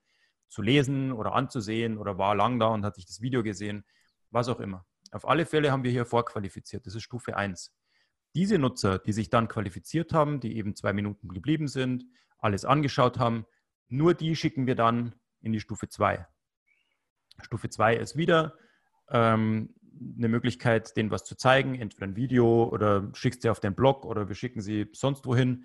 zu 0.48 0.62
lesen 0.62 1.12
oder 1.12 1.34
anzusehen 1.34 1.98
oder 1.98 2.18
war 2.18 2.34
lang 2.34 2.58
da 2.58 2.66
und 2.68 2.84
hat 2.84 2.96
sich 2.96 3.06
das 3.06 3.20
Video 3.20 3.42
gesehen, 3.42 3.84
was 4.30 4.48
auch 4.48 4.60
immer. 4.60 4.84
Auf 5.10 5.26
alle 5.26 5.46
Fälle 5.46 5.72
haben 5.72 5.84
wir 5.84 5.90
hier 5.90 6.04
vorqualifiziert. 6.04 6.86
Das 6.86 6.94
ist 6.94 7.02
Stufe 7.02 7.36
1. 7.36 7.74
Diese 8.34 8.58
Nutzer, 8.58 8.98
die 8.98 9.12
sich 9.12 9.30
dann 9.30 9.48
qualifiziert 9.48 10.12
haben, 10.12 10.40
die 10.40 10.56
eben 10.56 10.74
zwei 10.74 10.92
Minuten 10.92 11.28
geblieben 11.28 11.66
sind, 11.66 12.04
alles 12.38 12.64
angeschaut 12.64 13.18
haben, 13.18 13.46
nur 13.88 14.12
die 14.14 14.36
schicken 14.36 14.66
wir 14.66 14.74
dann 14.74 15.14
in 15.40 15.52
die 15.52 15.60
Stufe 15.60 15.88
2. 15.88 16.26
Stufe 17.42 17.68
2 17.68 17.96
ist 17.96 18.16
wieder 18.16 18.54
ähm, 19.10 19.74
eine 20.16 20.28
Möglichkeit, 20.28 20.96
denen 20.96 21.10
was 21.10 21.24
zu 21.24 21.36
zeigen, 21.36 21.74
entweder 21.74 22.06
ein 22.06 22.16
Video 22.16 22.64
oder 22.64 23.10
schickst 23.14 23.42
sie 23.42 23.50
auf 23.50 23.60
den 23.60 23.74
Blog 23.74 24.04
oder 24.04 24.28
wir 24.28 24.34
schicken 24.34 24.60
sie 24.60 24.88
sonst 24.92 25.26
wohin, 25.26 25.64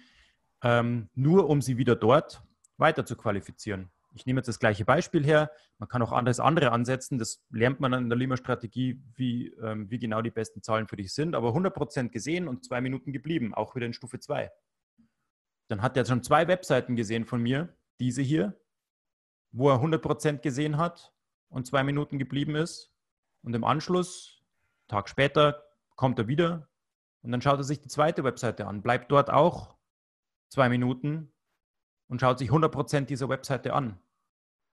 ähm, 0.64 1.10
nur 1.14 1.50
um 1.50 1.62
sie 1.62 1.78
wieder 1.78 1.96
dort 1.96 2.44
weiter 2.78 3.06
zu 3.06 3.16
qualifizieren. 3.16 3.92
Ich 4.16 4.26
nehme 4.26 4.40
jetzt 4.40 4.48
das 4.48 4.60
gleiche 4.60 4.86
Beispiel 4.86 5.26
her. 5.26 5.52
Man 5.80 5.90
kann 5.90 6.02
auch 6.04 6.12
anderes 6.12 6.40
andere 6.40 6.72
ansetzen. 6.72 7.18
Das 7.18 7.44
lernt 7.50 7.80
man 7.80 7.94
in 7.94 8.10
der 8.10 8.18
Lima-Strategie, 8.18 9.02
wie, 9.16 9.48
ähm, 9.62 9.90
wie 9.90 9.98
genau 9.98 10.22
die 10.22 10.30
besten 10.30 10.62
Zahlen 10.62 10.88
für 10.88 10.98
dich 10.98 11.14
sind. 11.14 11.34
Aber 11.34 11.50
100% 11.50 12.10
gesehen 12.10 12.48
und 12.48 12.64
zwei 12.64 12.80
Minuten 12.80 13.12
geblieben, 13.12 13.54
auch 13.56 13.76
wieder 13.76 13.88
in 13.88 13.94
Stufe 13.94 14.20
2. 14.20 14.52
Dann 15.68 15.82
hat 15.82 15.98
er 15.98 16.06
schon 16.06 16.22
zwei 16.22 16.48
Webseiten 16.48 16.96
gesehen 16.96 17.26
von 17.26 17.42
mir, 17.42 17.76
diese 18.00 18.22
hier, 18.22 18.60
wo 19.52 19.70
er 19.70 19.82
100% 19.82 20.40
gesehen 20.40 20.78
hat 20.78 21.12
und 21.54 21.68
zwei 21.68 21.84
Minuten 21.84 22.18
geblieben 22.18 22.56
ist. 22.56 22.92
Und 23.44 23.56
im 23.56 23.64
Anschluss, 23.64 24.42
Tag 24.88 25.08
später, 25.08 25.64
kommt 25.96 26.18
er 26.20 26.28
wieder 26.28 26.68
und 27.22 27.32
dann 27.32 27.42
schaut 27.42 27.60
er 27.60 27.64
sich 27.64 27.80
die 27.80 27.88
zweite 27.88 28.24
Webseite 28.24 28.68
an, 28.68 28.82
bleibt 28.82 29.12
dort 29.12 29.30
auch 29.30 29.76
zwei 30.50 30.68
Minuten 30.68 31.32
und 32.08 32.20
schaut 32.20 32.40
sich 32.40 32.50
100% 32.50 33.06
dieser 33.06 33.30
Webseite 33.30 33.74
an. 33.74 34.00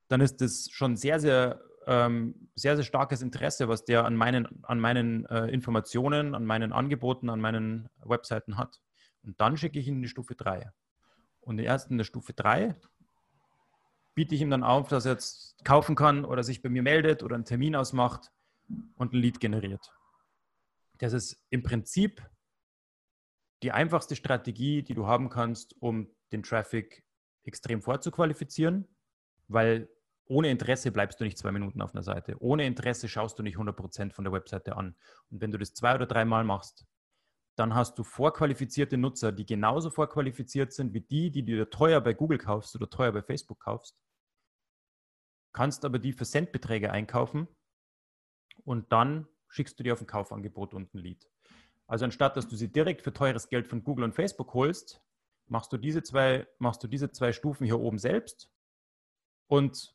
Dann 0.08 0.20
ist 0.20 0.40
das 0.40 0.68
schon 0.70 0.96
sehr, 0.96 1.20
sehr, 1.20 1.60
ähm, 1.86 2.48
sehr, 2.54 2.76
sehr 2.76 2.84
starkes 2.84 3.22
Interesse, 3.22 3.68
was 3.68 3.84
der 3.84 4.04
an 4.04 4.16
meinen, 4.16 4.64
an 4.64 4.80
meinen 4.80 5.26
äh, 5.26 5.46
Informationen, 5.46 6.34
an 6.34 6.46
meinen 6.46 6.72
Angeboten, 6.72 7.28
an 7.28 7.40
meinen 7.40 7.88
Webseiten 8.02 8.56
hat. 8.56 8.80
Und 9.22 9.40
dann 9.40 9.56
schicke 9.56 9.78
ich 9.78 9.86
ihn 9.86 9.96
in 9.96 10.02
die 10.02 10.08
Stufe 10.08 10.34
3. 10.34 10.72
Und 11.40 11.58
erst 11.58 11.90
in 11.90 11.98
der 11.98 12.04
Stufe 12.04 12.32
3 12.32 12.74
biete 14.14 14.34
ich 14.34 14.40
ihm 14.40 14.50
dann 14.50 14.64
auf, 14.64 14.88
dass 14.88 15.06
er 15.06 15.12
jetzt 15.12 15.64
kaufen 15.64 15.94
kann 15.94 16.24
oder 16.24 16.42
sich 16.42 16.62
bei 16.62 16.68
mir 16.68 16.82
meldet 16.82 17.22
oder 17.22 17.34
einen 17.34 17.44
Termin 17.44 17.76
ausmacht 17.76 18.30
und 18.96 19.12
ein 19.12 19.20
Lead 19.20 19.40
generiert. 19.40 19.92
Das 20.98 21.12
ist 21.12 21.42
im 21.50 21.62
Prinzip 21.62 22.22
die 23.62 23.72
einfachste 23.72 24.16
Strategie, 24.16 24.82
die 24.82 24.94
du 24.94 25.06
haben 25.06 25.28
kannst, 25.28 25.74
um 25.80 26.08
den 26.32 26.42
Traffic 26.42 27.04
extrem 27.44 27.82
vorzuqualifizieren, 27.82 28.88
weil 29.48 29.88
ohne 30.26 30.50
Interesse 30.50 30.92
bleibst 30.92 31.18
du 31.20 31.24
nicht 31.24 31.38
zwei 31.38 31.50
Minuten 31.50 31.82
auf 31.82 31.92
einer 31.92 32.04
Seite. 32.04 32.36
Ohne 32.40 32.64
Interesse 32.64 33.08
schaust 33.08 33.38
du 33.38 33.42
nicht 33.42 33.56
100% 33.56 34.12
von 34.12 34.24
der 34.24 34.32
Webseite 34.32 34.76
an. 34.76 34.94
Und 35.30 35.40
wenn 35.40 35.50
du 35.50 35.58
das 35.58 35.74
zwei 35.74 35.94
oder 35.94 36.06
dreimal 36.06 36.44
machst, 36.44 36.86
dann 37.60 37.74
hast 37.74 37.98
du 37.98 38.04
vorqualifizierte 38.04 38.96
Nutzer, 38.96 39.32
die 39.32 39.44
genauso 39.44 39.90
vorqualifiziert 39.90 40.72
sind 40.72 40.94
wie 40.94 41.02
die, 41.02 41.30
die 41.30 41.44
du 41.44 41.68
teuer 41.68 42.00
bei 42.00 42.14
Google 42.14 42.38
kaufst 42.38 42.74
oder 42.74 42.88
teuer 42.88 43.12
bei 43.12 43.20
Facebook 43.20 43.60
kaufst. 43.60 44.00
Kannst 45.52 45.84
aber 45.84 45.98
die 45.98 46.14
für 46.14 46.24
Centbeträge 46.24 46.90
einkaufen 46.90 47.48
und 48.64 48.90
dann 48.92 49.28
schickst 49.48 49.78
du 49.78 49.82
dir 49.82 49.92
auf 49.92 50.00
ein 50.00 50.06
Kaufangebot 50.06 50.72
und 50.72 50.94
ein 50.94 50.98
Lead. 50.98 51.28
Also 51.86 52.06
anstatt 52.06 52.34
dass 52.38 52.48
du 52.48 52.56
sie 52.56 52.72
direkt 52.72 53.02
für 53.02 53.12
teures 53.12 53.50
Geld 53.50 53.68
von 53.68 53.84
Google 53.84 54.04
und 54.04 54.14
Facebook 54.14 54.54
holst, 54.54 55.02
machst 55.46 55.70
du 55.70 55.76
diese 55.76 56.02
zwei, 56.02 56.46
machst 56.58 56.82
du 56.82 56.88
diese 56.88 57.12
zwei 57.12 57.34
Stufen 57.34 57.66
hier 57.66 57.78
oben 57.78 57.98
selbst 57.98 58.50
und 59.48 59.94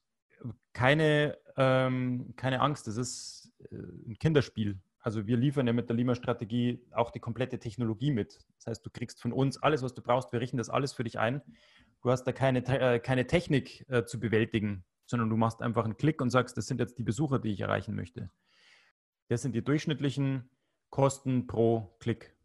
keine, 0.72 1.36
ähm, 1.58 2.36
keine 2.36 2.62
Angst, 2.62 2.86
das 2.86 2.98
ist 2.98 3.52
äh, 3.72 3.76
ein 3.76 4.20
Kinderspiel. 4.20 4.80
Also 5.06 5.28
wir 5.28 5.38
liefern 5.38 5.68
ja 5.68 5.74
mit 5.74 5.88
der 5.88 5.96
Lima-Strategie 5.96 6.84
auch 6.92 7.12
die 7.12 7.20
komplette 7.20 7.60
Technologie 7.60 8.10
mit. 8.10 8.40
Das 8.58 8.66
heißt, 8.66 8.86
du 8.88 8.90
kriegst 8.90 9.22
von 9.22 9.34
uns 9.34 9.62
alles, 9.62 9.84
was 9.84 9.94
du 9.94 10.02
brauchst. 10.02 10.34
Wir 10.34 10.42
richten 10.42 10.58
das 10.58 10.72
alles 10.72 10.94
für 10.94 11.04
dich 11.04 11.20
ein. 11.20 11.44
Du 12.02 12.10
hast 12.10 12.24
da 12.24 12.32
keine, 12.32 12.66
äh, 12.66 13.00
keine 13.00 13.28
Technik 13.28 13.88
äh, 13.88 14.06
zu 14.06 14.20
bewältigen, 14.20 14.84
sondern 15.06 15.30
du 15.30 15.38
machst 15.38 15.62
einfach 15.62 15.86
einen 15.86 15.96
Klick 15.96 16.24
und 16.24 16.32
sagst, 16.32 16.58
das 16.58 16.66
sind 16.66 16.80
jetzt 16.80 16.98
die 16.98 17.04
Besucher, 17.04 17.38
die 17.38 17.52
ich 17.52 17.62
erreichen 17.62 17.94
möchte. 17.94 18.32
Das 19.28 19.44
sind 19.44 19.54
die 19.54 19.64
durchschnittlichen 19.64 20.50
Kosten 20.90 21.46
pro 21.46 21.96
Klick. 22.00 22.36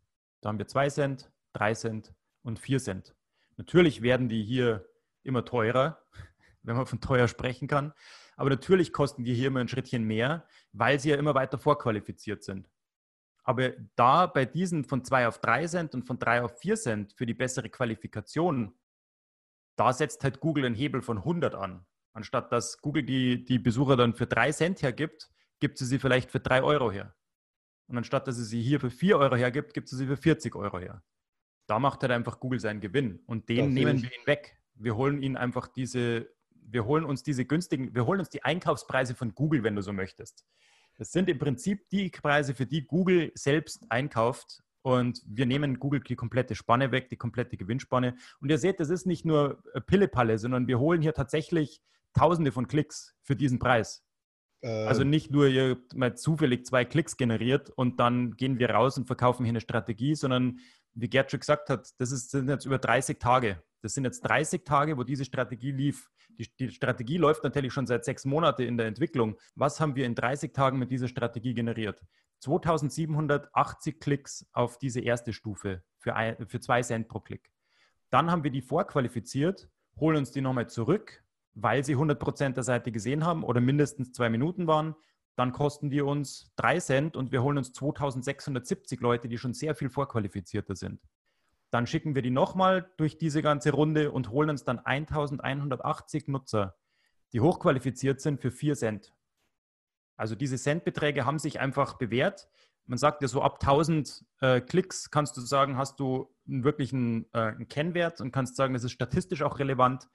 Da 0.43 0.51
haben 0.51 0.59
wir 0.59 0.67
2 0.67 0.91
Cent, 0.91 1.33
3 1.55 1.73
Cent 1.73 2.15
und 2.43 2.59
4 2.59 2.79
Cent. 2.79 3.15
Natürlich 3.57 4.03
werden 4.03 4.29
die 4.29 4.45
hier 4.45 4.87
immer 5.23 5.47
teurer, 5.47 6.03
wenn 6.63 6.77
man 6.77 6.85
von 6.85 7.01
teuer 7.01 7.27
sprechen 7.27 7.69
kann. 7.69 7.95
Aber 8.41 8.49
natürlich 8.49 8.95
kosten 8.95 9.23
die 9.23 9.35
hier 9.35 9.49
immer 9.49 9.61
ein 9.61 9.69
Schrittchen 9.69 10.05
mehr, 10.05 10.47
weil 10.73 10.99
sie 10.99 11.11
ja 11.11 11.17
immer 11.17 11.35
weiter 11.35 11.59
vorqualifiziert 11.59 12.43
sind. 12.43 12.71
Aber 13.43 13.73
da 13.97 14.25
bei 14.25 14.47
diesen 14.47 14.87
von 14.87 15.05
2 15.05 15.29
auf 15.29 15.41
3 15.41 15.67
Cent 15.67 15.95
und 15.95 16.05
von 16.05 16.19
3 16.19 16.45
auf 16.45 16.59
4 16.59 16.77
Cent 16.77 17.13
für 17.13 17.27
die 17.27 17.35
bessere 17.35 17.69
Qualifikation, 17.69 18.73
da 19.77 19.93
setzt 19.93 20.25
halt 20.25 20.41
Google 20.41 20.65
einen 20.65 20.75
Hebel 20.75 21.03
von 21.03 21.19
100 21.19 21.55
an. 21.55 21.85
Anstatt 22.15 22.51
dass 22.51 22.81
Google 22.81 23.03
die, 23.03 23.45
die 23.45 23.59
Besucher 23.59 23.99
dann 23.99 24.15
für 24.15 24.27
3 24.27 24.53
Cent 24.53 24.81
hergibt, 24.81 25.31
gibt 25.59 25.77
sie 25.77 25.85
sie 25.85 25.99
vielleicht 25.99 26.31
für 26.31 26.41
3 26.41 26.63
Euro 26.63 26.91
her. 26.91 27.15
Und 27.89 27.99
anstatt 27.99 28.27
dass 28.27 28.37
sie 28.37 28.45
sie 28.45 28.63
hier 28.63 28.81
für 28.81 28.91
4 28.91 29.19
Euro 29.19 29.37
hergibt, 29.37 29.75
gibt 29.75 29.91
sie 29.91 29.97
sie 29.97 30.07
für 30.07 30.17
40 30.17 30.57
Euro 30.57 30.79
her. 30.79 31.03
Da 31.67 31.79
macht 31.79 32.01
halt 32.01 32.13
einfach 32.13 32.41
Google 32.41 32.59
seinen 32.59 32.81
Gewinn. 32.81 33.23
Und 33.27 33.51
den 33.51 33.75
nehmen 33.75 34.01
wir 34.01 34.11
ihn 34.11 34.27
weg. 34.27 34.59
Wir 34.73 34.97
holen 34.97 35.23
ihn 35.23 35.37
einfach 35.37 35.69
diese 35.69 36.31
wir 36.73 36.85
holen 36.85 37.05
uns 37.05 37.23
diese 37.23 37.45
günstigen, 37.45 37.95
wir 37.95 38.07
holen 38.07 38.21
uns 38.21 38.29
die 38.29 38.45
Einkaufspreise 38.45 39.15
von 39.15 39.35
Google, 39.35 39.63
wenn 39.63 39.77
du 39.77 39.83
so 39.83 39.93
möchtest. 39.93 40.45
Das 40.97 41.13
sind 41.13 41.29
im 41.29 41.39
Prinzip 41.39 41.89
die 41.91 42.11
Preise, 42.11 42.55
für 42.55 42.67
die 42.67 42.87
Google 42.87 43.33
selbst 43.35 43.87
einkauft. 43.89 44.63
Und 44.83 45.23
wir 45.27 45.45
nehmen 45.45 45.79
Google 45.79 46.01
die 46.01 46.17
komplette 46.17 46.55
Spanne 46.55 46.91
weg, 46.91 47.11
die 47.11 47.17
komplette 47.17 47.57
Gewinnspanne. 47.57 48.17
Und 48.41 48.51
ihr 48.51 48.59
seht, 48.59 48.81
das 48.81 48.89
ist 48.89 49.07
nicht 49.07 49.25
nur 49.25 49.63
Pillepalle, 49.87 50.39
sondern 50.39 50.67
wir 50.69 50.79
holen 50.79 51.03
hier 51.03 51.13
tatsächlich 51.13 51.81
Tausende 52.13 52.51
von 52.51 52.67
Klicks 52.67 53.15
für 53.23 53.37
diesen 53.37 53.59
Preis. 53.59 54.05
Ähm. 54.63 54.89
Also 54.89 55.05
nicht 55.05 55.31
nur 55.31 55.47
ihr 55.47 55.79
mal 55.95 56.17
zufällig 56.17 56.67
zwei 56.67 56.85
Klicks 56.85 57.17
generiert 57.17 57.71
und 57.71 58.01
dann 58.01 58.33
gehen 58.37 58.59
wir 58.59 58.71
raus 58.71 58.99
und 58.99 59.07
verkaufen 59.07 59.45
hier 59.45 59.53
eine 59.53 59.61
Strategie, 59.61 60.15
sondern 60.15 60.59
wie 60.95 61.09
Gerd 61.09 61.31
schon 61.31 61.41
gesagt 61.41 61.71
hat, 61.71 61.89
das 61.99 62.11
ist, 62.11 62.31
sind 62.31 62.49
jetzt 62.49 62.67
über 62.67 62.79
30 62.79 63.19
Tage. 63.19 63.63
Das 63.81 63.95
sind 63.95 64.05
jetzt 64.05 64.23
30 64.23 64.65
Tage, 64.65 64.97
wo 64.99 65.05
diese 65.05 65.25
Strategie 65.25 65.73
lief. 65.73 66.11
Die, 66.41 66.49
die, 66.57 66.71
Strategie 66.71 67.19
läuft 67.19 67.45
natürlich 67.45 67.75
schon 67.75 67.87
seit 67.87 68.07
sechs 68.07 68.25
Monaten 68.25 68.63
in 68.63 68.79
der 68.79 68.87
Entwicklung. 68.87 69.37
Was 69.57 69.79
haben 69.79 69.95
wir 69.95 70.07
in 70.07 70.15
30 70.15 70.55
Tagen 70.55 70.79
mit 70.79 70.91
dieser 70.91 71.07
Strategie 71.07 71.53
generiert? 71.53 72.03
2780 72.39 74.01
Klicks 74.01 74.47
auf 74.55 74.79
diese 74.79 75.01
erste 75.01 75.35
Stufe 75.35 75.83
für, 75.99 76.17
ein, 76.17 76.47
für 76.47 76.59
zwei 76.59 76.81
Cent 76.81 77.09
pro 77.09 77.21
Klick. 77.21 77.51
Dann 78.09 78.31
haben 78.31 78.43
wir 78.43 78.51
die 78.51 78.63
vorqualifiziert, 78.63 79.69
holen 79.99 80.17
uns 80.17 80.31
die 80.31 80.41
nochmal 80.41 80.71
zurück, 80.71 81.23
weil 81.53 81.85
sie 81.85 81.95
100% 81.95 82.55
der 82.55 82.63
Seite 82.63 82.91
gesehen 82.91 83.27
haben 83.27 83.45
oder 83.45 83.61
mindestens 83.61 84.13
zwei 84.13 84.31
Minuten 84.31 84.67
waren. 84.67 84.95
Dann 85.37 85.53
kosten 85.53 85.91
die 85.91 86.01
uns 86.01 86.51
drei 86.57 86.81
Cent 86.81 87.19
und 87.19 87.33
wir 87.33 87.43
holen 87.43 87.59
uns 87.59 87.75
2670 87.75 88.99
Leute, 89.01 89.29
die 89.29 89.37
schon 89.37 89.53
sehr 89.53 89.75
viel 89.75 89.91
vorqualifizierter 89.91 90.75
sind. 90.75 91.03
Dann 91.71 91.87
schicken 91.87 92.15
wir 92.15 92.23
die 92.23 92.31
nochmal 92.31 92.91
durch 92.97 93.17
diese 93.17 93.43
ganze 93.43 93.73
Runde 93.73 94.11
und 94.11 94.31
holen 94.31 94.51
uns 94.51 94.65
dann 94.65 94.79
1180 94.81 96.29
Nutzer, 96.29 96.77
die 97.33 97.41
hochqualifiziert 97.41 98.21
sind 98.21 98.41
für 98.41 98.51
4 98.51 98.75
Cent. 98.75 99.15
Also 100.17 100.35
diese 100.35 100.59
Centbeträge 100.59 101.25
haben 101.25 101.39
sich 101.39 101.61
einfach 101.61 101.95
bewährt. 101.95 102.49
Man 102.87 102.99
sagt 102.99 103.23
ja 103.23 103.29
so 103.29 103.41
ab 103.41 103.59
1000 103.63 104.25
äh, 104.41 104.61
Klicks 104.61 105.11
kannst 105.11 105.37
du 105.37 105.41
sagen, 105.41 105.77
hast 105.77 106.01
du 106.01 106.35
einen 106.47 106.65
wirklichen 106.65 107.27
äh, 107.33 107.39
einen 107.39 107.69
Kennwert 107.69 108.21
und 108.21 108.33
kannst 108.33 108.57
sagen, 108.57 108.75
das 108.75 108.85
ist 108.85 108.93
statistisch 108.93 109.43
auch 109.43 109.61
relevant. 109.61 110.09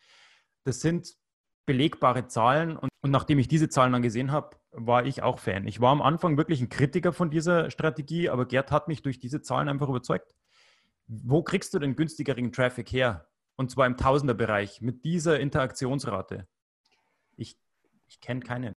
Das 0.65 0.82
sind 0.82 1.15
belegbare 1.65 2.28
Zahlen 2.28 2.76
und, 2.76 2.89
und 3.02 3.12
nachdem 3.12 3.39
ich 3.39 3.48
diese 3.48 3.70
Zahlen 3.70 3.94
dann 3.94 4.02
gesehen 4.02 4.32
habe, 4.32 4.58
war 4.72 5.06
ich 5.06 5.24
auch 5.24 5.39
Fan. 5.39 5.68
Ich 5.68 5.80
war 5.80 5.91
am 5.91 6.02
Anfang 6.02 6.38
wirklich 6.38 6.62
ein 6.62 6.70
Kritiker 6.70 7.13
von 7.13 7.32
dieser 7.32 7.72
Strategie, 7.72 8.30
aber 8.30 8.46
Gerd 8.46 8.72
hat 8.72 8.88
mich 8.88 9.02
durch 9.02 9.20
diese 9.20 9.41
Zahlen 9.41 9.70
einfach 9.70 9.88
überzeugt 9.88 10.36
wo 11.08 11.44
kriegst 11.44 11.74
du 11.74 11.80
den 11.80 11.96
günstigeren 11.96 12.52
Traffic 12.52 12.91
her? 12.91 13.28
Und 13.56 13.72
zwar 13.72 13.86
im 13.86 13.98
Tausenderbereich 13.98 14.82
mit 14.82 15.04
dieser 15.06 15.39
Interaktionsrate. 15.39 16.48
Ich, 17.38 17.58
ich 18.08 18.20
kenne 18.20 18.41
keine. 18.41 18.74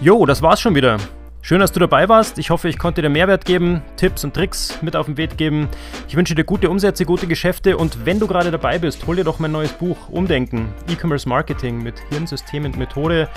Jo, 0.00 0.26
das 0.26 0.42
war's 0.42 0.60
schon 0.60 0.74
wieder. 0.74 0.98
Schön, 1.40 1.60
dass 1.60 1.72
du 1.72 1.80
dabei 1.80 2.08
warst. 2.08 2.38
Ich 2.38 2.50
hoffe, 2.50 2.68
ich 2.68 2.78
konnte 2.78 3.00
dir 3.00 3.08
Mehrwert 3.08 3.44
geben, 3.44 3.80
Tipps 3.96 4.22
und 4.24 4.34
Tricks 4.34 4.82
mit 4.82 4.96
auf 4.96 5.06
den 5.06 5.16
Weg 5.16 5.38
geben. 5.38 5.68
Ich 6.08 6.16
wünsche 6.16 6.34
dir 6.34 6.44
gute 6.44 6.68
Umsätze, 6.68 7.06
gute 7.06 7.26
Geschäfte 7.26 7.76
und 7.76 8.04
wenn 8.04 8.18
du 8.18 8.26
gerade 8.26 8.50
dabei 8.50 8.78
bist, 8.78 9.06
hol 9.06 9.16
dir 9.16 9.24
doch 9.24 9.38
mein 9.38 9.52
neues 9.52 9.72
Buch 9.72 10.08
Umdenken, 10.10 10.74
E-Commerce 10.88 11.28
Marketing 11.28 11.82
mit 11.82 12.00
Hirnsystem 12.10 12.64
und 12.64 12.76
Methode. 12.76 13.30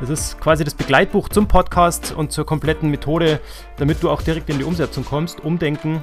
Das 0.00 0.08
ist 0.08 0.40
quasi 0.40 0.64
das 0.64 0.74
Begleitbuch 0.74 1.28
zum 1.28 1.46
Podcast 1.46 2.12
und 2.12 2.32
zur 2.32 2.46
kompletten 2.46 2.90
Methode, 2.90 3.40
damit 3.76 4.02
du 4.02 4.08
auch 4.08 4.22
direkt 4.22 4.48
in 4.48 4.58
die 4.58 4.64
Umsetzung 4.64 5.04
kommst. 5.04 5.40
Umdenken 5.40 6.02